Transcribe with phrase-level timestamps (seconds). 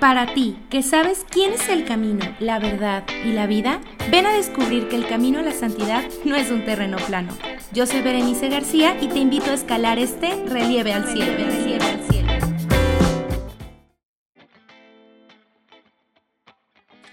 [0.00, 3.80] Para ti, que sabes quién es el camino, la verdad y la vida,
[4.10, 7.32] ven a descubrir que el camino a la santidad no es un terreno plano.
[7.72, 11.32] Yo soy Berenice García y te invito a escalar este relieve al cielo.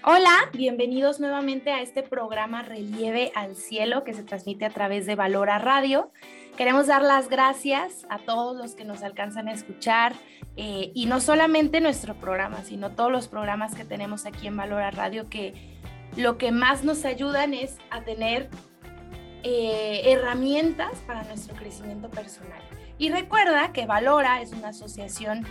[0.06, 5.14] Hola, bienvenidos nuevamente a este programa Relieve al Cielo que se transmite a través de
[5.14, 6.12] Valora Radio.
[6.58, 10.12] Queremos dar las gracias a todos los que nos alcanzan a escuchar
[10.58, 14.90] eh, y no solamente nuestro programa, sino todos los programas que tenemos aquí en Valora
[14.90, 15.54] Radio que
[16.18, 18.50] lo que más nos ayudan es a tener
[19.42, 22.60] eh, herramientas para nuestro crecimiento personal.
[22.98, 25.46] Y recuerda que Valora es una asociación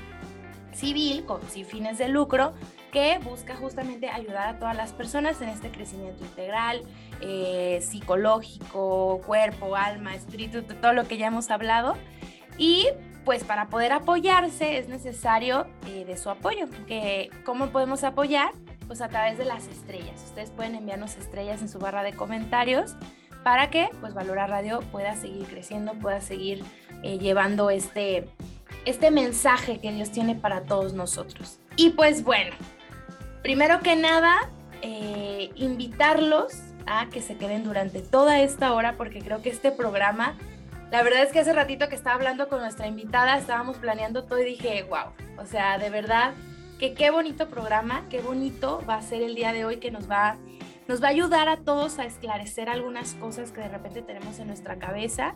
[0.73, 2.53] civil con sin fines de lucro
[2.93, 6.83] que busca justamente ayudar a todas las personas en este crecimiento integral,
[7.21, 11.97] eh, psicológico, cuerpo, alma, espíritu, todo lo que ya hemos hablado.
[12.57, 12.87] Y
[13.25, 16.67] pues para poder apoyarse es necesario eh, de su apoyo.
[16.87, 18.51] Que, ¿Cómo podemos apoyar?
[18.85, 20.21] Pues a través de las estrellas.
[20.25, 22.95] Ustedes pueden enviarnos estrellas en su barra de comentarios
[23.43, 26.63] para que pues Valora Radio pueda seguir creciendo, pueda seguir
[27.01, 28.29] eh, llevando este,
[28.85, 31.59] este mensaje que Dios tiene para todos nosotros.
[31.75, 32.55] Y pues bueno,
[33.43, 34.49] primero que nada,
[34.81, 36.53] eh, invitarlos
[36.87, 40.37] a que se queden durante toda esta hora porque creo que este programa,
[40.91, 44.39] la verdad es que hace ratito que estaba hablando con nuestra invitada, estábamos planeando todo
[44.39, 46.33] y dije, wow, o sea, de verdad
[46.79, 50.09] que qué bonito programa, qué bonito va a ser el día de hoy que nos
[50.09, 50.37] va,
[50.87, 54.47] nos va a ayudar a todos a esclarecer algunas cosas que de repente tenemos en
[54.47, 55.35] nuestra cabeza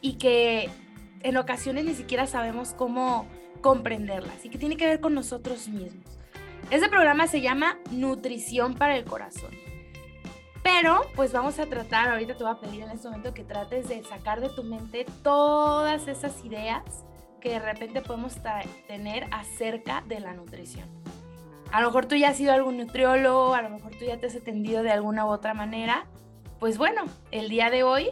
[0.00, 0.70] y que
[1.22, 3.26] en ocasiones ni siquiera sabemos cómo
[3.62, 6.18] comprenderlas y que tiene que ver con nosotros mismos.
[6.70, 9.50] Este programa se llama Nutrición para el Corazón.
[10.62, 13.88] Pero pues vamos a tratar, ahorita te voy a pedir en este momento que trates
[13.88, 16.82] de sacar de tu mente todas esas ideas
[17.40, 18.36] que de repente podemos
[18.86, 20.90] tener acerca de la nutrición.
[21.72, 24.26] A lo mejor tú ya has sido algún nutriólogo, a lo mejor tú ya te
[24.26, 26.06] has atendido de alguna u otra manera.
[26.60, 28.10] Pues bueno, el día de hoy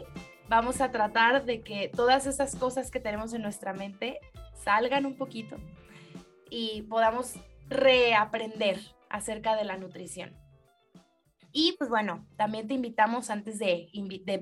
[0.49, 4.19] vamos a tratar de que todas esas cosas que tenemos en nuestra mente
[4.55, 5.57] salgan un poquito
[6.49, 7.35] y podamos
[7.69, 8.79] reaprender
[9.09, 10.35] acerca de la nutrición.
[11.59, 13.89] Y pues bueno, también te invitamos antes de,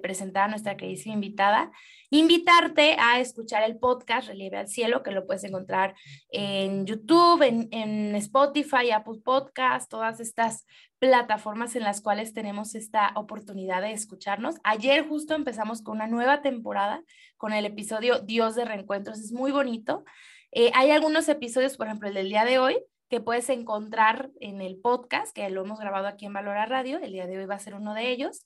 [0.02, 1.72] presentar a nuestra queridísima invitada,
[2.09, 5.96] invitarte a escuchar el podcast Relieve al Cielo, que lo puedes encontrar
[6.30, 10.66] en YouTube, en, Spotify, Apple Podcast, todas estas
[11.00, 14.56] plataformas en las cuales tenemos esta oportunidad de escucharnos.
[14.66, 17.02] Ayer justo empezamos con una nueva temporada
[17.38, 19.19] con el episodio Dios de Reencuentros.
[19.19, 20.03] Es muy bonito.
[20.52, 22.78] Eh, hay algunos episodios, por ejemplo, el del día de hoy,
[23.10, 27.00] que puedes encontrar en el podcast, que lo hemos grabado aquí en Valora Radio.
[27.00, 28.46] El día de hoy va a ser uno de ellos.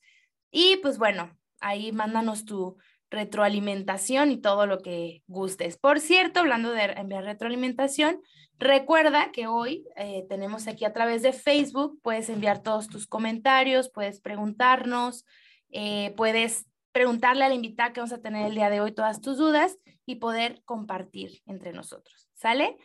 [0.51, 2.77] Y pues bueno, ahí mándanos tu
[3.09, 5.77] retroalimentación y todo lo que gustes.
[5.77, 8.21] Por cierto, hablando de enviar retroalimentación,
[8.57, 13.89] recuerda que hoy eh, tenemos aquí a través de Facebook, puedes enviar todos tus comentarios,
[13.89, 15.25] puedes preguntarnos,
[15.71, 19.21] eh, puedes preguntarle a la invitada que vamos a tener el día de hoy todas
[19.21, 22.29] tus dudas y poder compartir entre nosotros.
[22.33, 22.77] ¿Sale?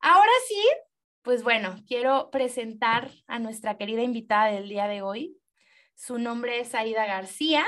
[0.00, 0.62] Ahora sí,
[1.24, 5.40] pues bueno, quiero presentar a nuestra querida invitada del día de hoy.
[5.94, 7.64] Su nombre es Aida García.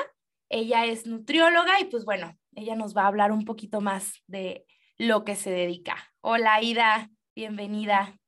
[0.50, 4.66] Ella es nutrióloga y pues bueno, ella nos va a hablar un poquito más de
[4.98, 5.96] lo que se dedica.
[6.20, 8.20] Hola Aida, bienvenida.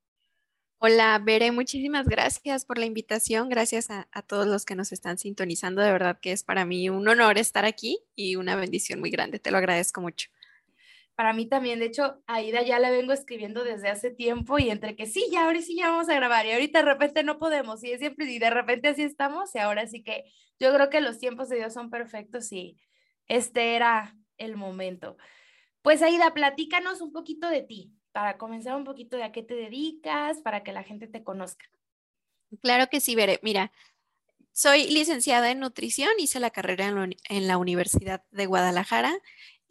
[0.79, 3.51] Hola, Bere, muchísimas gracias por la invitación.
[3.51, 5.83] Gracias a, a, todos los que nos están sintonizando.
[5.83, 9.41] De verdad que es para mí un honor estar aquí y una bendición muy grande.
[9.41, 10.31] Te lo agradezco mucho
[11.19, 14.95] para mí también, de hecho, Aida ya la vengo escribiendo desde hace tiempo y entre
[14.95, 17.83] que sí, ya ahora sí ya vamos a grabar y ahorita de repente no podemos
[17.83, 21.19] y siempre y de repente así estamos y ahora sí que yo creo que los
[21.19, 22.79] tiempos de Dios son perfectos y
[23.27, 25.17] este era el momento.
[25.83, 29.55] Pues Aida, platícanos un poquito de ti, para comenzar un poquito de a qué te
[29.55, 31.67] dedicas, para que la gente te conozca.
[32.63, 33.41] Claro que sí, Veré.
[33.43, 33.73] Mira,
[34.53, 39.19] soy licenciada en nutrición, hice la carrera en la Universidad de Guadalajara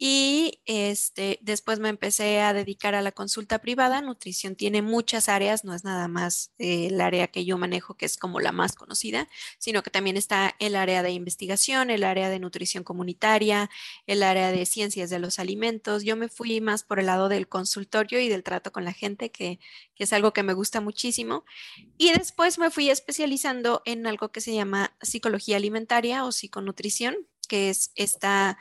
[0.00, 4.00] y este, después me empecé a dedicar a la consulta privada.
[4.00, 8.06] Nutrición tiene muchas áreas, no es nada más eh, el área que yo manejo, que
[8.06, 9.28] es como la más conocida,
[9.58, 13.70] sino que también está el área de investigación, el área de nutrición comunitaria,
[14.06, 16.04] el área de ciencias de los alimentos.
[16.04, 19.32] Yo me fui más por el lado del consultorio y del trato con la gente,
[19.32, 19.58] que,
[19.96, 21.44] que es algo que me gusta muchísimo.
[21.96, 27.16] Y después me fui especializando en algo que se llama psicología alimentaria o psiconutrición,
[27.48, 28.58] que es esta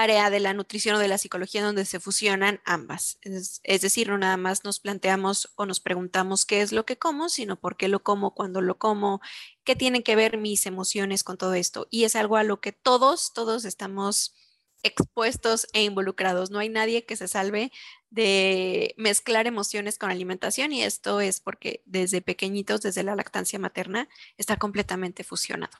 [0.00, 3.18] área de la nutrición o de la psicología donde se fusionan ambas.
[3.22, 7.28] Es, decir, no nada más nos planteamos o nos preguntamos qué es lo que como,
[7.28, 9.20] sino por qué lo como, cuándo lo como,
[9.64, 11.88] qué tienen que ver mis emociones con todo esto.
[11.90, 14.34] Y es algo a lo que todos, todos estamos
[14.82, 16.50] expuestos e involucrados.
[16.50, 17.72] No hay nadie que se salve
[18.10, 24.08] de mezclar emociones con alimentación y esto es porque desde pequeñitos, desde la lactancia materna,
[24.36, 25.78] está completamente fusionado.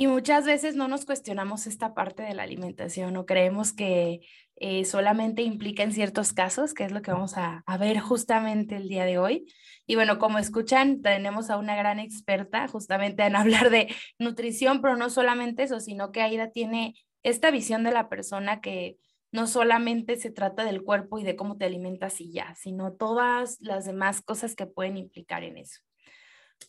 [0.00, 4.20] Y muchas veces no nos cuestionamos esta parte de la alimentación o creemos que
[4.54, 8.76] eh, solamente implica en ciertos casos, que es lo que vamos a, a, ver justamente
[8.76, 9.52] el día de hoy.
[9.86, 14.94] Y bueno, como escuchan, tenemos a una gran experta justamente en hablar de nutrición, pero
[14.96, 18.98] no solamente eso, sino que Aida tiene esta visión de la persona que
[19.32, 23.60] no solamente se trata del cuerpo y de cómo te alimentas y ya, sino todas
[23.60, 25.80] las demás cosas que pueden implicar en eso.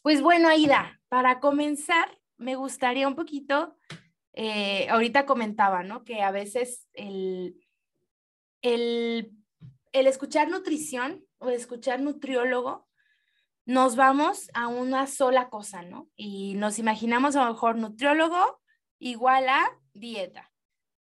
[0.02, 2.10] Pues bueno, Aida, para comenzar,
[2.40, 3.78] me gustaría un poquito,
[4.34, 6.04] eh, ahorita comentaba, ¿no?
[6.04, 7.56] Que a veces el,
[8.62, 9.32] el,
[9.92, 12.88] el escuchar nutrición o escuchar nutriólogo,
[13.66, 16.10] nos vamos a una sola cosa, ¿no?
[16.16, 18.62] Y nos imaginamos a lo mejor nutriólogo
[18.98, 20.52] igual a dieta.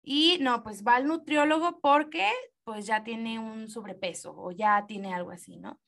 [0.03, 2.29] Y no, pues va al nutriólogo porque
[2.63, 5.79] pues ya tiene un sobrepeso o ya tiene algo así, ¿no?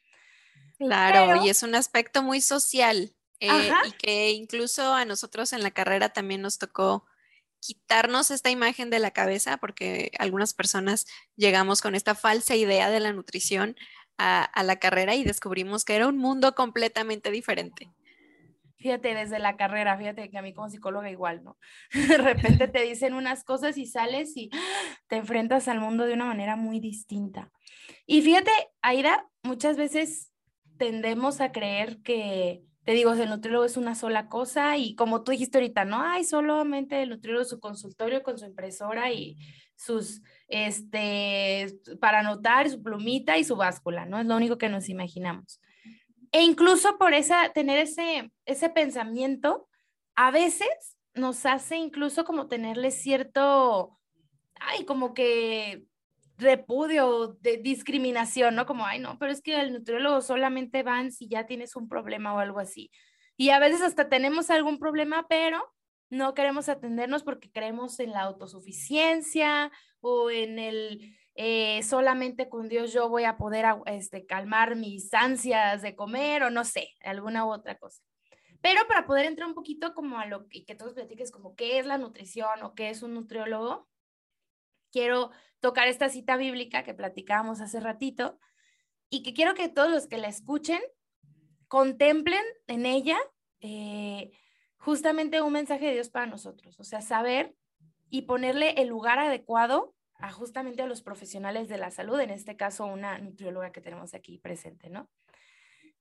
[0.80, 3.14] Claro, y es un aspecto muy social.
[3.42, 7.06] Eh, y que incluso a nosotros en la carrera también nos tocó
[7.60, 13.00] quitarnos esta imagen de la cabeza porque algunas personas llegamos con esta falsa idea de
[13.00, 13.76] la nutrición
[14.20, 17.92] a, la carrera y descubrimos que era un mundo completamente diferente.
[18.78, 21.58] Fíjate, desde la carrera, fíjate que a mí como psicóloga igual, ¿no?
[22.08, 24.52] De repente te dicen unas cosas y sales y
[25.08, 27.52] te enfrentas al mundo de una manera muy distinta.
[28.06, 28.52] Y fíjate,
[28.84, 30.32] Aida, muchas veces
[30.78, 35.32] tendemos a creer que te digo, el nutriólogo es una sola cosa y como tú
[35.32, 39.38] dijiste ahorita, no hay solamente el nutriólogo su consultorio con su impresora y
[39.76, 41.68] sus, este,
[42.00, 44.20] para anotar su plumita y su báscula, ¿no?
[44.20, 45.62] Es lo único que nos imaginamos.
[46.32, 49.68] E incluso por esa, tener ese, ese pensamiento,
[50.16, 54.00] a veces nos hace incluso como tenerle cierto,
[54.60, 55.84] ay, como que
[56.42, 58.66] repudio, de discriminación, ¿no?
[58.66, 62.34] Como, ay, no, pero es que el nutriólogo solamente van si ya tienes un problema
[62.34, 62.92] o algo así.
[63.38, 65.74] Y a veces hasta tenemos algún problema, pero
[66.10, 69.72] no queremos atendernos porque creemos en la autosuficiencia
[70.02, 75.82] o en el eh, solamente con Dios yo voy a poder este, calmar mis ansias
[75.82, 78.04] de comer o no sé, alguna u otra cosa.
[78.62, 81.80] Pero para poder entrar un poquito como a lo que, que todos platiques, como qué
[81.80, 83.88] es la nutrición o qué es un nutriólogo,
[84.92, 88.40] quiero tocar esta cita bíblica que platicábamos hace ratito
[89.10, 90.82] y que quiero que todos los que la escuchen
[91.68, 93.18] contemplen en ella
[93.62, 94.32] eh,
[94.78, 97.56] justamente un mensaje de Dios para nosotros, o sea, saber
[98.10, 102.56] y ponerle el lugar adecuado a justamente a los profesionales de la salud, en este
[102.58, 105.10] caso una nutrióloga que tenemos aquí presente, ¿no?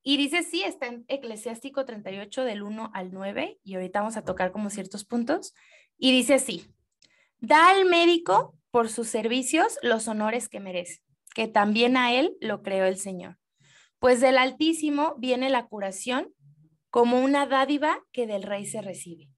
[0.02, 4.24] Y dice, sí, está en Eclesiástico 38 del 1 al 9, y ahorita vamos a
[4.24, 5.54] tocar como ciertos puntos,
[5.98, 6.66] y dice así,
[7.38, 11.02] da al médico por sus servicios los honores que merece,
[11.34, 13.38] que también a él lo creó el Señor.
[13.98, 16.32] Pues del Altísimo viene la curación
[16.90, 19.28] como una dádiva que del Rey se recibe.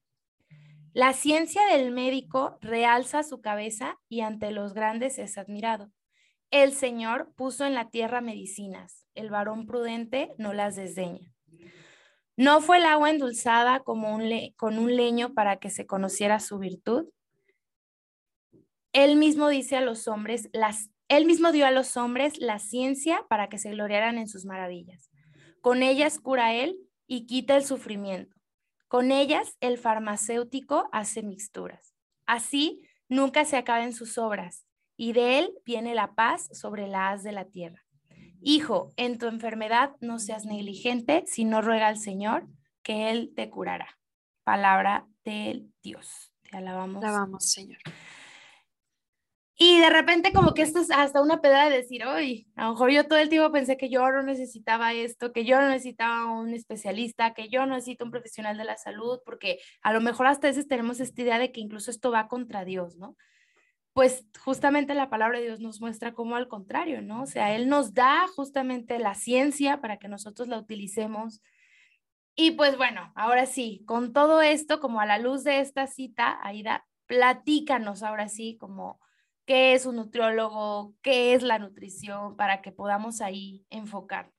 [0.93, 5.91] La ciencia del médico realza su cabeza y ante los grandes es admirado.
[6.51, 11.33] El Señor puso en la tierra medicinas, el varón prudente no las desdeña.
[12.37, 14.19] ¿No fue el agua endulzada como
[14.55, 17.05] con un leño para que se conociera su virtud?
[18.93, 23.25] Él mismo dice a los hombres, las, él mismo dio a los hombres la ciencia
[23.29, 25.09] para que se gloriaran en sus maravillas.
[25.61, 26.77] Con ellas cura él
[27.07, 28.35] y quita el sufrimiento.
[28.87, 31.95] Con ellas el farmacéutico hace mixturas.
[32.25, 34.65] Así nunca se acaben sus obras
[34.95, 37.83] y de él viene la paz sobre la haz de la tierra.
[38.45, 42.45] Hijo, en tu enfermedad no seas negligente, sino ruega al Señor
[42.83, 43.97] que Él te curará.
[44.43, 46.33] Palabra del Dios.
[46.51, 46.99] Te alabamos.
[46.99, 47.79] Te alabamos, Señor.
[49.55, 52.71] Y de repente como que esto es hasta una pedra de decir, oye, a lo
[52.71, 56.31] mejor yo todo el tiempo pensé que yo no necesitaba esto, que yo no necesitaba
[56.31, 60.25] un especialista, que yo no necesito un profesional de la salud, porque a lo mejor
[60.25, 63.15] hasta veces tenemos esta idea de que incluso esto va contra Dios, ¿no?
[63.93, 67.21] Pues justamente la palabra de Dios nos muestra cómo al contrario, ¿no?
[67.21, 71.43] O sea, Él nos da justamente la ciencia para que nosotros la utilicemos.
[72.35, 76.39] Y pues bueno, ahora sí, con todo esto, como a la luz de esta cita,
[76.41, 78.99] Aida, platícanos ahora sí, como
[79.45, 84.33] qué es un nutriólogo, qué es la nutrición, para que podamos ahí enfocarnos.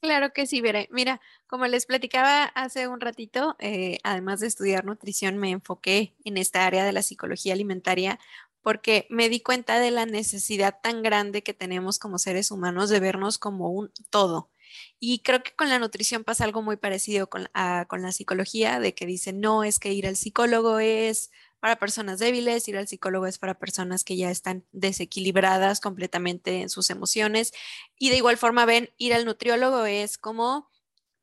[0.00, 0.88] Claro que sí, Veré.
[0.90, 6.38] Mira, como les platicaba hace un ratito, eh, además de estudiar nutrición, me enfoqué en
[6.38, 8.18] esta área de la psicología alimentaria
[8.62, 13.00] porque me di cuenta de la necesidad tan grande que tenemos como seres humanos de
[13.00, 14.50] vernos como un todo.
[14.98, 17.48] Y creo que con la nutrición pasa algo muy parecido con,
[17.88, 21.30] con la psicología, de que dicen, no, es que ir al psicólogo es
[21.62, 26.68] para personas débiles, ir al psicólogo es para personas que ya están desequilibradas completamente en
[26.68, 27.52] sus emociones.
[27.96, 30.72] Y de igual forma, ven, ir al nutriólogo es como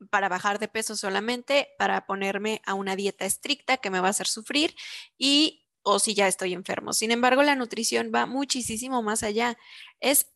[0.08, 4.12] para bajar de peso solamente, para ponerme a una dieta estricta que me va a
[4.12, 4.74] hacer sufrir
[5.18, 6.94] y o si ya estoy enfermo.
[6.94, 9.58] Sin embargo, la nutrición va muchísimo más allá.
[10.00, 10.32] Es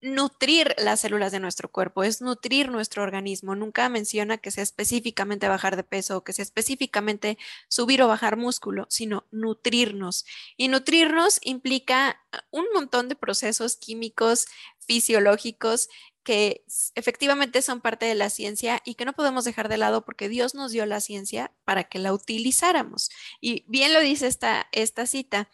[0.00, 3.54] nutrir las células de nuestro cuerpo, es nutrir nuestro organismo.
[3.54, 7.38] Nunca menciona que sea específicamente bajar de peso o que sea específicamente
[7.68, 10.24] subir o bajar músculo, sino nutrirnos.
[10.56, 14.46] Y nutrirnos implica un montón de procesos químicos,
[14.78, 15.88] fisiológicos
[16.28, 16.62] que
[16.94, 20.54] efectivamente son parte de la ciencia y que no podemos dejar de lado porque Dios
[20.54, 23.08] nos dio la ciencia para que la utilizáramos.
[23.40, 25.48] Y bien lo dice esta, esta cita,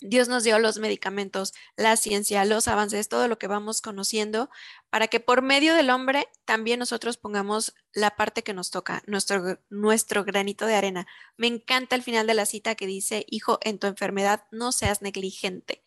[0.00, 4.48] Dios nos dio los medicamentos, la ciencia, los avances, todo lo que vamos conociendo,
[4.88, 9.58] para que por medio del hombre también nosotros pongamos la parte que nos toca, nuestro,
[9.68, 11.06] nuestro granito de arena.
[11.36, 15.02] Me encanta el final de la cita que dice, hijo, en tu enfermedad no seas
[15.02, 15.84] negligente.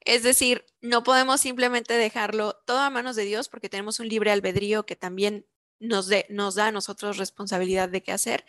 [0.00, 4.30] Es decir, no podemos simplemente dejarlo todo a manos de Dios porque tenemos un libre
[4.30, 5.46] albedrío que también
[5.78, 8.44] nos, nos da a nosotros responsabilidad de qué hacer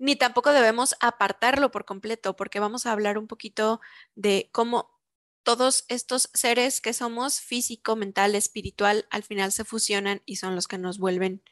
[0.00, 3.82] ni tampoco debemos apartarlo por completo, porque vamos a hablar un poquito
[4.14, 4.98] de cómo
[5.42, 10.68] todos estos seres que somos, físico, mental, espiritual, al final se fusionan y son los
[10.68, 11.42] que nos vuelven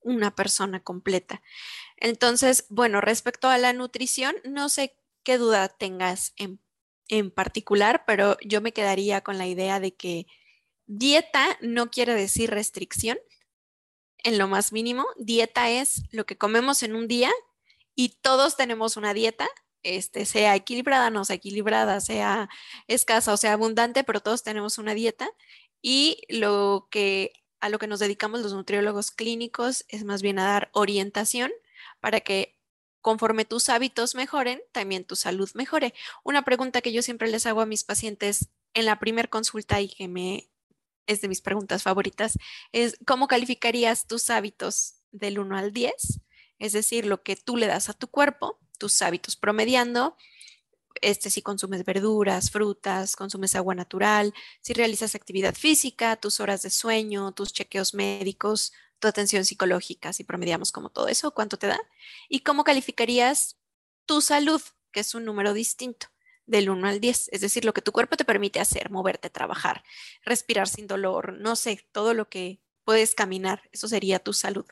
[0.00, 1.42] una persona completa.
[1.98, 6.60] Entonces, bueno, respecto a la nutrición, no sé qué duda tengas en,
[7.08, 10.26] en particular, pero yo me quedaría con la idea de que
[10.86, 13.18] dieta no quiere decir restricción
[14.24, 15.04] en lo más mínimo.
[15.18, 17.30] Dieta es lo que comemos en un día
[17.98, 19.48] y todos tenemos una dieta,
[19.82, 22.48] este, sea equilibrada, no sea equilibrada, sea
[22.86, 25.28] escasa o sea abundante, pero todos tenemos una dieta
[25.82, 30.44] y lo que a lo que nos dedicamos los nutriólogos clínicos es más bien a
[30.44, 31.50] dar orientación
[31.98, 32.60] para que
[33.00, 35.92] conforme tus hábitos mejoren, también tu salud mejore.
[36.22, 39.88] Una pregunta que yo siempre les hago a mis pacientes en la primer consulta y
[39.88, 40.48] que me
[41.08, 42.38] es de mis preguntas favoritas
[42.70, 46.20] es ¿cómo calificarías tus hábitos del 1 al 10?
[46.58, 50.16] Es decir, lo que tú le das a tu cuerpo, tus hábitos promediando,
[51.00, 56.70] este, si consumes verduras, frutas, consumes agua natural, si realizas actividad física, tus horas de
[56.70, 61.78] sueño, tus chequeos médicos, tu atención psicológica, si promediamos como todo eso, ¿cuánto te da?
[62.28, 63.56] ¿Y cómo calificarías
[64.06, 64.60] tu salud,
[64.90, 66.08] que es un número distinto?
[66.48, 69.84] del 1 al 10, es decir, lo que tu cuerpo te permite hacer, moverte, trabajar,
[70.24, 74.64] respirar sin dolor, no sé, todo lo que puedes caminar, eso sería tu salud.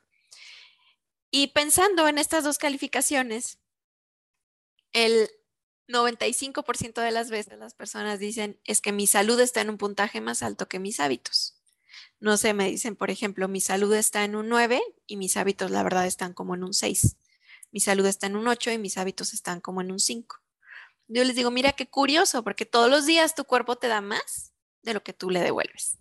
[1.30, 3.58] Y pensando en estas dos calificaciones,
[4.92, 5.28] el
[5.88, 10.20] 95% de las veces las personas dicen es que mi salud está en un puntaje
[10.20, 11.60] más alto que mis hábitos.
[12.18, 15.70] No sé, me dicen, por ejemplo, mi salud está en un 9 y mis hábitos,
[15.70, 17.16] la verdad, están como en un 6.
[17.72, 20.40] Mi salud está en un 8 y mis hábitos están como en un 5.
[21.08, 24.52] Yo les digo, mira qué curioso, porque todos los días tu cuerpo te da más
[24.82, 25.98] de lo que tú le devuelves.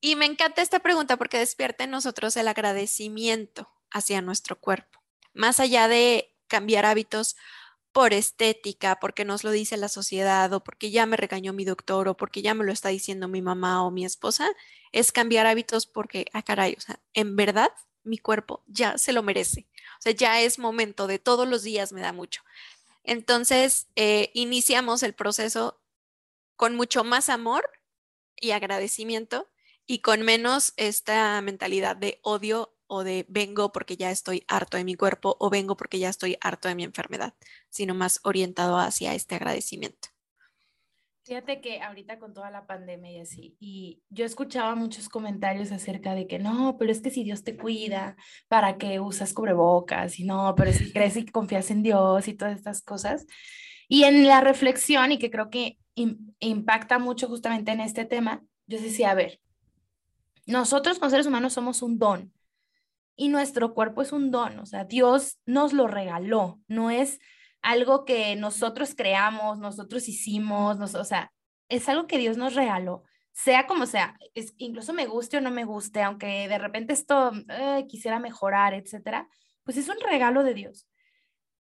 [0.00, 5.00] Y me encanta esta pregunta porque despierta en nosotros el agradecimiento hacia nuestro cuerpo.
[5.32, 7.36] Más allá de cambiar hábitos
[7.92, 12.08] por estética, porque nos lo dice la sociedad o porque ya me regañó mi doctor
[12.08, 14.50] o porque ya me lo está diciendo mi mamá o mi esposa,
[14.90, 17.70] es cambiar hábitos porque, ah, caray, o sea, en verdad
[18.02, 19.68] mi cuerpo ya se lo merece.
[19.98, 22.42] O sea, ya es momento de todos los días me da mucho.
[23.04, 25.80] Entonces, eh, iniciamos el proceso
[26.56, 27.64] con mucho más amor
[28.36, 29.48] y agradecimiento
[29.86, 34.84] y con menos esta mentalidad de odio o de vengo porque ya estoy harto de
[34.84, 37.34] mi cuerpo o vengo porque ya estoy harto de mi enfermedad,
[37.68, 40.08] sino más orientado hacia este agradecimiento.
[41.24, 46.14] Fíjate que ahorita con toda la pandemia y así, y yo escuchaba muchos comentarios acerca
[46.14, 48.14] de que no, pero es que si Dios te cuida,
[48.46, 50.20] ¿para qué usas cubrebocas?
[50.20, 53.26] Y no, pero si crees y confías en Dios y todas estas cosas.
[53.88, 58.78] Y en la reflexión, y que creo que impacta mucho justamente en este tema, yo
[58.78, 59.40] decía, a ver,
[60.46, 62.34] nosotros como seres humanos somos un don,
[63.16, 67.20] y nuestro cuerpo es un don, o sea, Dios nos lo regaló, no es
[67.62, 71.32] algo que nosotros creamos, nosotros hicimos, o sea,
[71.68, 75.50] es algo que Dios nos regaló, sea como sea, es, incluso me guste o no
[75.50, 77.32] me guste, aunque de repente esto
[77.88, 79.28] quisiera mejorar, etcétera,
[79.62, 80.88] pues es un regalo de Dios.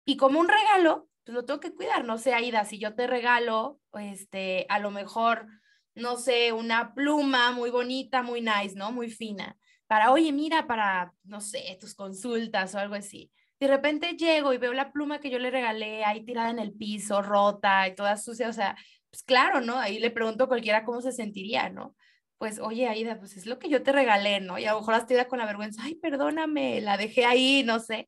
[0.05, 3.05] Y como un regalo, pues lo tengo que cuidar, no sé, Aida, si yo te
[3.05, 5.47] regalo, este, a lo mejor,
[5.95, 8.91] no sé, una pluma muy bonita, muy nice, ¿no?
[8.91, 9.57] Muy fina
[9.89, 13.31] para, oye, mira, para, no sé, tus consultas o algo así.
[13.59, 16.73] De repente llego y veo la pluma que yo le regalé ahí tirada en el
[16.73, 18.77] piso, rota y toda sucia, o sea,
[19.09, 19.79] pues claro, ¿no?
[19.79, 21.95] Ahí le pregunto a cualquiera cómo se sentiría, ¿no?
[22.37, 24.59] Pues, oye, Aida, pues es lo que yo te regalé, ¿no?
[24.59, 28.07] Y a lo mejor hasta con la vergüenza, ay, perdóname, la dejé ahí, no sé.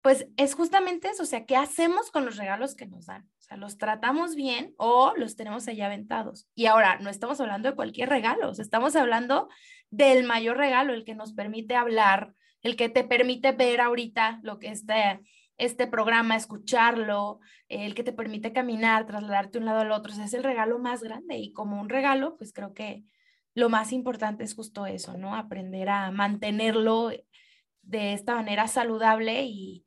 [0.00, 3.28] Pues es justamente eso, o sea, ¿qué hacemos con los regalos que nos dan?
[3.38, 6.48] O sea, los tratamos bien o los tenemos allá aventados.
[6.54, 9.50] Y ahora, no estamos hablando de cualquier regalo, estamos hablando
[9.90, 14.58] del mayor regalo, el que nos permite hablar, el que te permite ver ahorita lo
[14.58, 15.20] que este,
[15.58, 20.12] este programa, escucharlo, el que te permite caminar, trasladarte de un lado al otro.
[20.12, 23.04] O sea, es el regalo más grande y como un regalo, pues creo que
[23.54, 25.34] lo más importante es justo eso, ¿no?
[25.34, 27.10] Aprender a mantenerlo
[27.82, 29.86] de esta manera saludable y,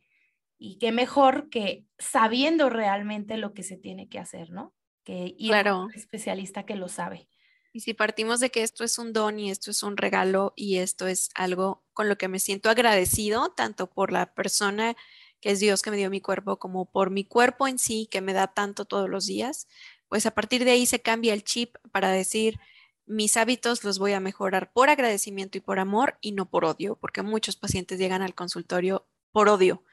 [0.57, 4.73] y qué mejor que sabiendo realmente lo que se tiene que hacer, ¿no?
[5.03, 7.27] Que ir a un especialista que lo sabe.
[7.71, 10.77] Y si partimos de que esto es un don y esto es un regalo y
[10.77, 14.95] esto es algo con lo que me siento agradecido, tanto por la persona
[15.39, 18.21] que es Dios que me dio mi cuerpo, como por mi cuerpo en sí, que
[18.21, 19.67] me da tanto todos los días,
[20.07, 22.59] pues a partir de ahí se cambia el chip para decir,
[23.05, 26.95] mis hábitos los voy a mejorar por agradecimiento y por amor y no por odio,
[26.95, 29.83] porque muchos pacientes llegan al consultorio por odio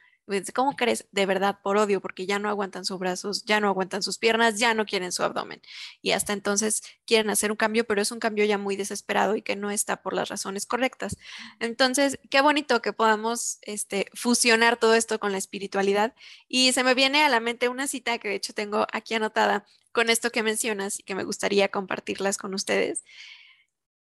[0.55, 1.07] ¿Cómo crees?
[1.13, 4.59] De verdad, por odio, porque ya no aguantan sus brazos, ya no aguantan sus piernas,
[4.59, 5.63] ya no quieren su abdomen.
[6.03, 9.43] Y hasta entonces quieren hacer un cambio, pero es un cambio ya muy desesperado y
[9.43, 11.17] que no está por las razones correctas.
[11.61, 16.15] Entonces, qué bonito que podamos este, fusionar todo esto con la espiritualidad.
[16.49, 19.65] Y se me viene a la mente una cita que de hecho tengo aquí anotada
[19.93, 23.05] con esto que mencionas y que me gustaría compartirlas con ustedes,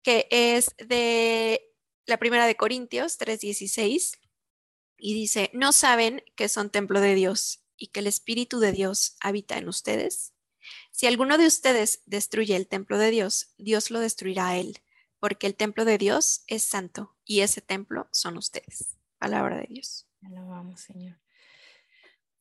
[0.02, 1.70] que es de
[2.06, 4.18] la primera de Corintios 3:16
[5.00, 9.16] y dice, ¿no saben que son templo de Dios y que el Espíritu de Dios
[9.20, 10.34] habita en ustedes?
[10.90, 14.78] Si alguno de ustedes destruye el templo de Dios, Dios lo destruirá a él,
[15.18, 18.98] porque el templo de Dios es santo y ese templo son ustedes.
[19.18, 20.06] Palabra de Dios.
[20.22, 21.18] Alabamos, Señor.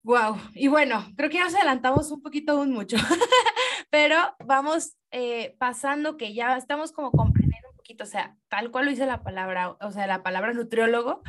[0.04, 0.38] Wow.
[0.54, 2.98] Y bueno, creo que ya nos adelantamos un poquito aún mucho,
[3.90, 8.86] pero vamos eh, pasando que ya estamos como comprendiendo un poquito, o sea, tal cual
[8.86, 11.24] lo dice la palabra, o sea, la palabra nutriólogo, o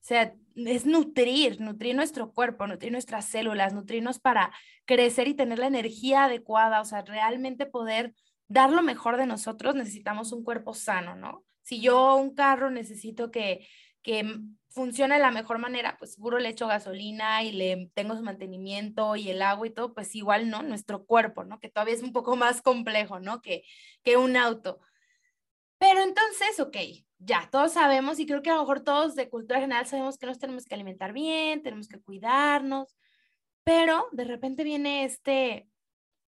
[0.00, 0.34] sea,
[0.66, 4.52] es nutrir, nutrir nuestro cuerpo, nutrir nuestras células, nutrirnos para
[4.84, 8.14] crecer y tener la energía adecuada, o sea, realmente poder
[8.48, 11.44] dar lo mejor de nosotros, necesitamos un cuerpo sano, ¿no?
[11.62, 13.68] Si yo un carro necesito que,
[14.02, 14.24] que
[14.70, 19.16] funcione de la mejor manera, pues seguro le echo gasolina y le tengo su mantenimiento
[19.16, 20.62] y el agua y todo, pues igual, ¿no?
[20.62, 21.58] Nuestro cuerpo, ¿no?
[21.60, 23.42] Que todavía es un poco más complejo, ¿no?
[23.42, 23.64] Que,
[24.02, 24.80] que un auto.
[25.78, 26.76] Pero entonces, ok,
[27.18, 30.26] ya, todos sabemos y creo que a lo mejor todos de cultura general sabemos que
[30.26, 32.96] nos tenemos que alimentar bien, tenemos que cuidarnos,
[33.64, 35.68] pero de repente viene este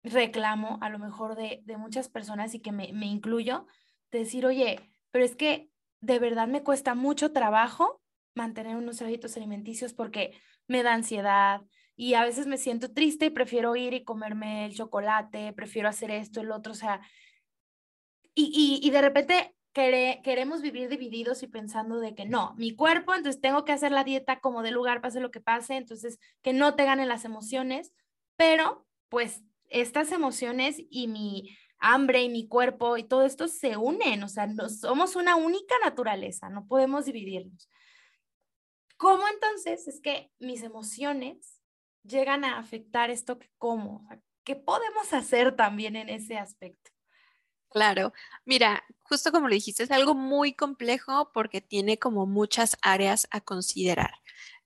[0.03, 3.67] reclamo, a lo mejor de, de muchas personas y que me, me incluyo,
[4.11, 4.79] de decir, oye,
[5.11, 5.69] pero es que
[6.01, 8.01] de verdad me cuesta mucho trabajo
[8.35, 10.33] mantener unos hábitos alimenticios porque
[10.67, 11.61] me da ansiedad
[11.95, 16.11] y a veces me siento triste y prefiero ir y comerme el chocolate, prefiero hacer
[16.11, 17.01] esto, el otro, o sea,
[18.35, 23.15] y, y, y de repente queremos vivir divididos y pensando de que no, mi cuerpo,
[23.15, 26.53] entonces tengo que hacer la dieta como de lugar, pase lo que pase, entonces que
[26.53, 27.91] no te ganen las emociones,
[28.35, 34.21] pero pues estas emociones y mi hambre y mi cuerpo y todo esto se unen,
[34.23, 37.67] o sea, no, somos una única naturaleza, no podemos dividirnos.
[38.95, 41.59] ¿Cómo entonces es que mis emociones
[42.03, 44.07] llegan a afectar esto que como?
[44.45, 46.92] ¿Qué podemos hacer también en ese aspecto?
[47.73, 48.13] Claro,
[48.45, 53.41] mira, justo como le dijiste, es algo muy complejo porque tiene como muchas áreas a
[53.41, 54.11] considerar.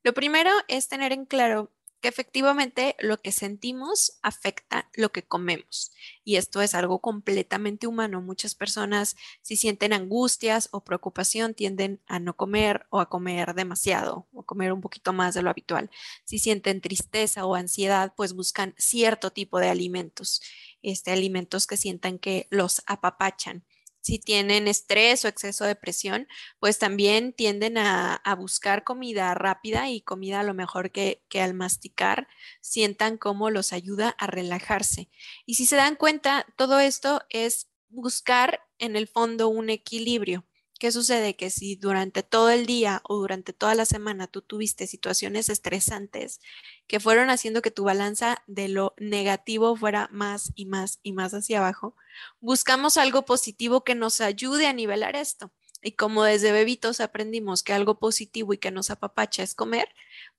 [0.04, 5.92] Lo primero es tener en claro que efectivamente lo que sentimos afecta lo que comemos.
[6.24, 8.22] Y esto es algo completamente humano.
[8.22, 14.28] Muchas personas si sienten angustias o preocupación tienden a no comer o a comer demasiado
[14.34, 15.90] o comer un poquito más de lo habitual.
[16.26, 20.42] Si sienten tristeza o ansiedad, pues buscan cierto tipo de alimentos,
[20.82, 23.66] este, alimentos que sientan que los apapachan
[24.08, 30.00] si tienen estrés o exceso de presión, pues también tienden a, buscar comida rápida y
[30.00, 32.30] comida a lo mejor que, que, al masticar
[32.62, 35.10] sientan cómo los ayuda a relajarse.
[35.46, 40.47] Y si se dan cuenta, todo esto es buscar en el fondo un equilibrio.
[40.80, 41.36] ¿Qué sucede?
[41.36, 46.40] Que si durante todo el día o durante toda la semana tú tuviste situaciones estresantes
[46.86, 51.34] que fueron haciendo que tu balanza de lo negativo fuera más y más y más
[51.34, 51.96] hacia abajo,
[52.40, 55.52] buscamos algo positivo que nos ayude a nivelar esto.
[55.82, 59.90] Y como desde bebitos aprendimos que algo positivo y que nos apapacha es comer,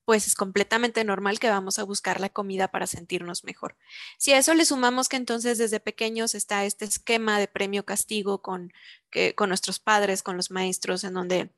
[0.08, 3.76] pues es completamente normal que vamos a buscar la comida para sentirnos mejor.
[4.16, 8.72] Si a eso le sumamos que entonces desde pequeños está este esquema de premio-castigo con,
[9.36, 11.52] con nuestros padres, con los maestros, en donde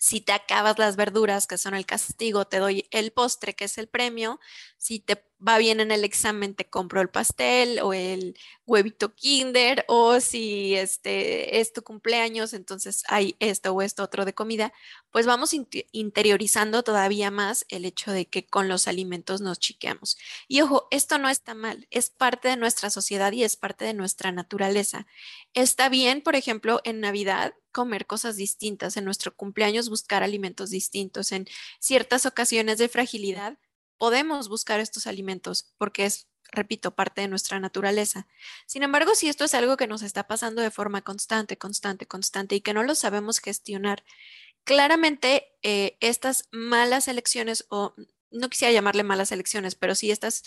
[0.00, 3.78] si te acabas las verduras, que son el castigo, te doy el postre, que es
[3.78, 4.40] el premio.
[4.78, 9.84] Si te va bien en el examen, te compro el pastel o el huevito kinder,
[9.88, 14.72] o si este es tu cumpleaños, entonces hay esto o esto otro de comida,
[15.10, 15.54] pues vamos
[15.92, 20.16] interiorizando todavía más el hecho de que con los alimentos nos chiqueamos.
[20.48, 23.94] Y ojo, esto no está mal, es parte de nuestra sociedad y es parte de
[23.94, 25.06] nuestra naturaleza.
[25.54, 31.30] Está bien, por ejemplo, en Navidad comer cosas distintas, en nuestro cumpleaños buscar alimentos distintos,
[31.32, 31.46] en
[31.78, 33.58] ciertas ocasiones de fragilidad
[33.98, 38.26] podemos buscar estos alimentos porque es, repito, parte de nuestra naturaleza.
[38.66, 42.54] Sin embargo, si esto es algo que nos está pasando de forma constante, constante, constante
[42.54, 44.04] y que no lo sabemos gestionar,
[44.64, 47.94] claramente eh, estas malas elecciones, o
[48.30, 50.44] no quisiera llamarle malas elecciones, pero sí estas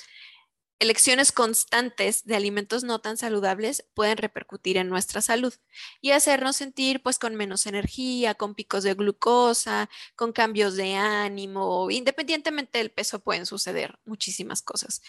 [0.80, 5.54] elecciones constantes de alimentos no tan saludables pueden repercutir en nuestra salud
[6.02, 11.92] y hacernos sentir pues con menos energía, con picos de glucosa, con cambios de ánimo,
[11.92, 15.02] independientemente del peso pueden suceder muchísimas cosas.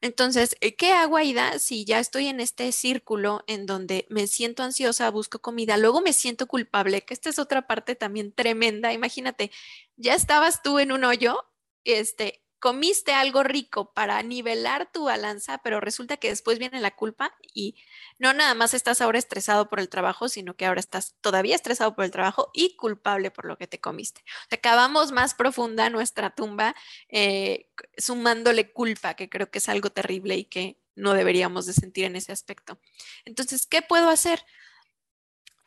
[0.00, 4.62] Entonces, eh, ¿qué hago, Aida, si ya estoy en este círculo en donde me siento
[4.62, 8.92] ansiosa, busco comida, luego me siento culpable, que esta es otra parte también tremenda.
[8.92, 9.50] Imagínate,
[9.96, 11.46] ya estabas tú en un hoyo,
[11.84, 17.36] este, comiste algo rico para nivelar tu balanza, pero resulta que después viene la culpa
[17.52, 17.76] y
[18.18, 21.94] no nada más estás ahora estresado por el trabajo, sino que ahora estás todavía estresado
[21.94, 24.22] por el trabajo y culpable por lo que te comiste.
[24.50, 26.74] O acabamos más profunda nuestra tumba
[27.10, 32.06] eh, sumándole culpa, que creo que es algo terrible y que no deberíamos de sentir
[32.06, 32.80] en ese aspecto.
[33.26, 34.42] Entonces, ¿qué puedo hacer?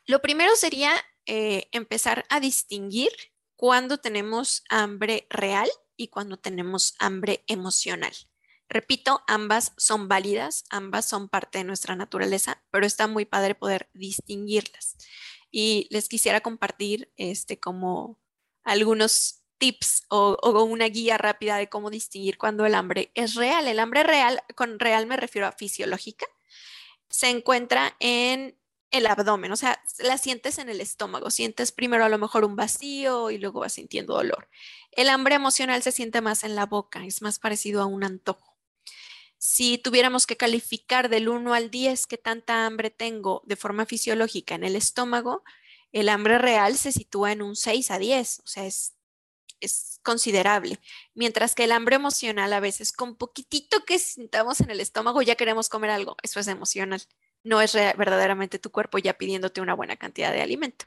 [0.08, 0.96] Lo primero sería
[1.28, 3.12] eh, empezar a distinguir
[3.56, 8.14] cuando tenemos hambre real y cuando tenemos hambre emocional.
[8.70, 13.90] Repito, ambas son válidas, ambas son parte de nuestra naturaleza, pero está muy padre poder
[13.94, 14.98] distinguirlas.
[15.52, 18.20] Y les quisiera compartir este como
[18.64, 23.68] algunos tips o, o, una guía rápida de cómo distinguir cuando el hambre es real.
[23.68, 26.28] El hambre real, con real me refiero a fisiológica,
[27.10, 28.58] se encuentra en
[28.92, 32.56] el abdomen, o sea, la sientes en el estómago, sientes primero a lo mejor un
[32.56, 34.50] vacío y luego vas sintiendo dolor.
[34.92, 38.58] El hambre emocional se siente más en la boca, es más parecido a un antojo.
[39.38, 44.56] Si tuviéramos que calificar del 1 al 10 qué tanta hambre tengo de forma fisiológica
[44.56, 45.44] en el estómago,
[45.92, 48.96] el hambre real se sitúa en un 6 a 10, o sea, es,
[49.60, 50.80] es considerable.
[51.14, 55.36] Mientras que el hambre emocional a veces con poquitito que sintamos en el estómago ya
[55.36, 57.02] queremos comer algo, eso es emocional
[57.44, 60.86] no es verdaderamente tu cuerpo ya pidiéndote una buena cantidad de alimento.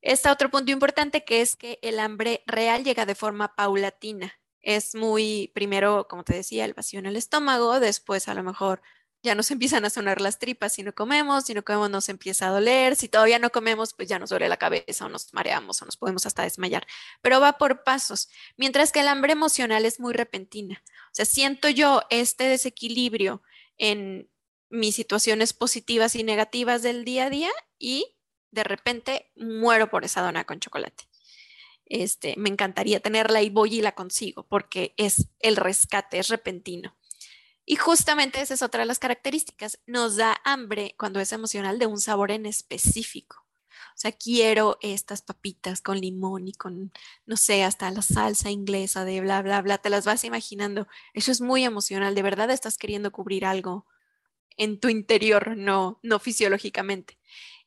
[0.00, 4.32] Está otro punto importante que es que el hambre real llega de forma paulatina.
[4.60, 8.82] Es muy, primero, como te decía, el vacío en el estómago, después a lo mejor
[9.22, 12.48] ya nos empiezan a sonar las tripas si no comemos, si no comemos nos empieza
[12.48, 15.82] a doler, si todavía no comemos, pues ya nos duele la cabeza o nos mareamos
[15.82, 16.86] o nos podemos hasta desmayar,
[17.20, 20.82] pero va por pasos, mientras que el hambre emocional es muy repentina.
[20.86, 23.42] O sea, siento yo este desequilibrio
[23.78, 24.30] en
[24.70, 28.16] mis situaciones positivas y negativas del día a día y
[28.50, 31.04] de repente muero por esa dona con chocolate.
[31.86, 36.96] Este, me encantaría tenerla y voy y la consigo porque es el rescate, es repentino.
[37.64, 39.78] Y justamente esa es otra de las características.
[39.86, 43.44] Nos da hambre cuando es emocional de un sabor en específico.
[43.94, 46.92] O sea, quiero estas papitas con limón y con,
[47.26, 49.78] no sé, hasta la salsa inglesa de bla, bla, bla.
[49.78, 50.86] Te las vas imaginando.
[51.12, 52.14] Eso es muy emocional.
[52.14, 53.86] De verdad estás queriendo cubrir algo
[54.58, 57.18] en tu interior, no, no fisiológicamente.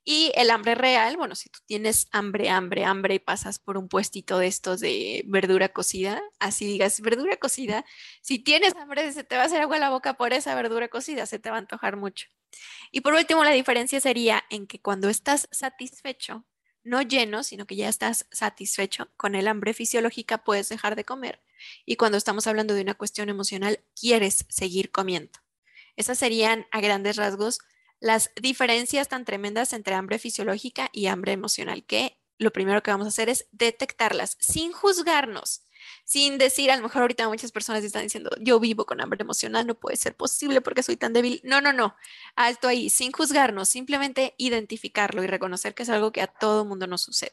[0.03, 3.87] Y el hambre real, bueno, si tú tienes hambre, hambre, hambre y pasas por un
[3.87, 7.85] puestito de estos de verdura cocida, así digas, verdura cocida,
[8.21, 11.27] si tienes hambre, se te va a hacer agua la boca por esa verdura cocida,
[11.27, 12.27] se te va a antojar mucho.
[12.91, 16.45] Y por último, la diferencia sería en que cuando estás satisfecho,
[16.83, 21.43] no lleno, sino que ya estás satisfecho con el hambre fisiológica, puedes dejar de comer.
[21.85, 25.39] Y cuando estamos hablando de una cuestión emocional, quieres seguir comiendo.
[25.95, 27.59] Esas serían a grandes rasgos
[27.99, 33.05] las diferencias tan tremendas entre hambre fisiológica y hambre emocional, que lo primero que vamos
[33.05, 35.63] a hacer es detectarlas sin juzgarnos,
[36.03, 39.67] sin decir, a lo mejor ahorita muchas personas están diciendo, yo vivo con hambre emocional,
[39.67, 41.41] no puede ser posible porque soy tan débil.
[41.43, 41.95] No, no, no,
[42.35, 46.87] alto ahí, sin juzgarnos, simplemente identificarlo y reconocer que es algo que a todo mundo
[46.87, 47.31] nos sucede.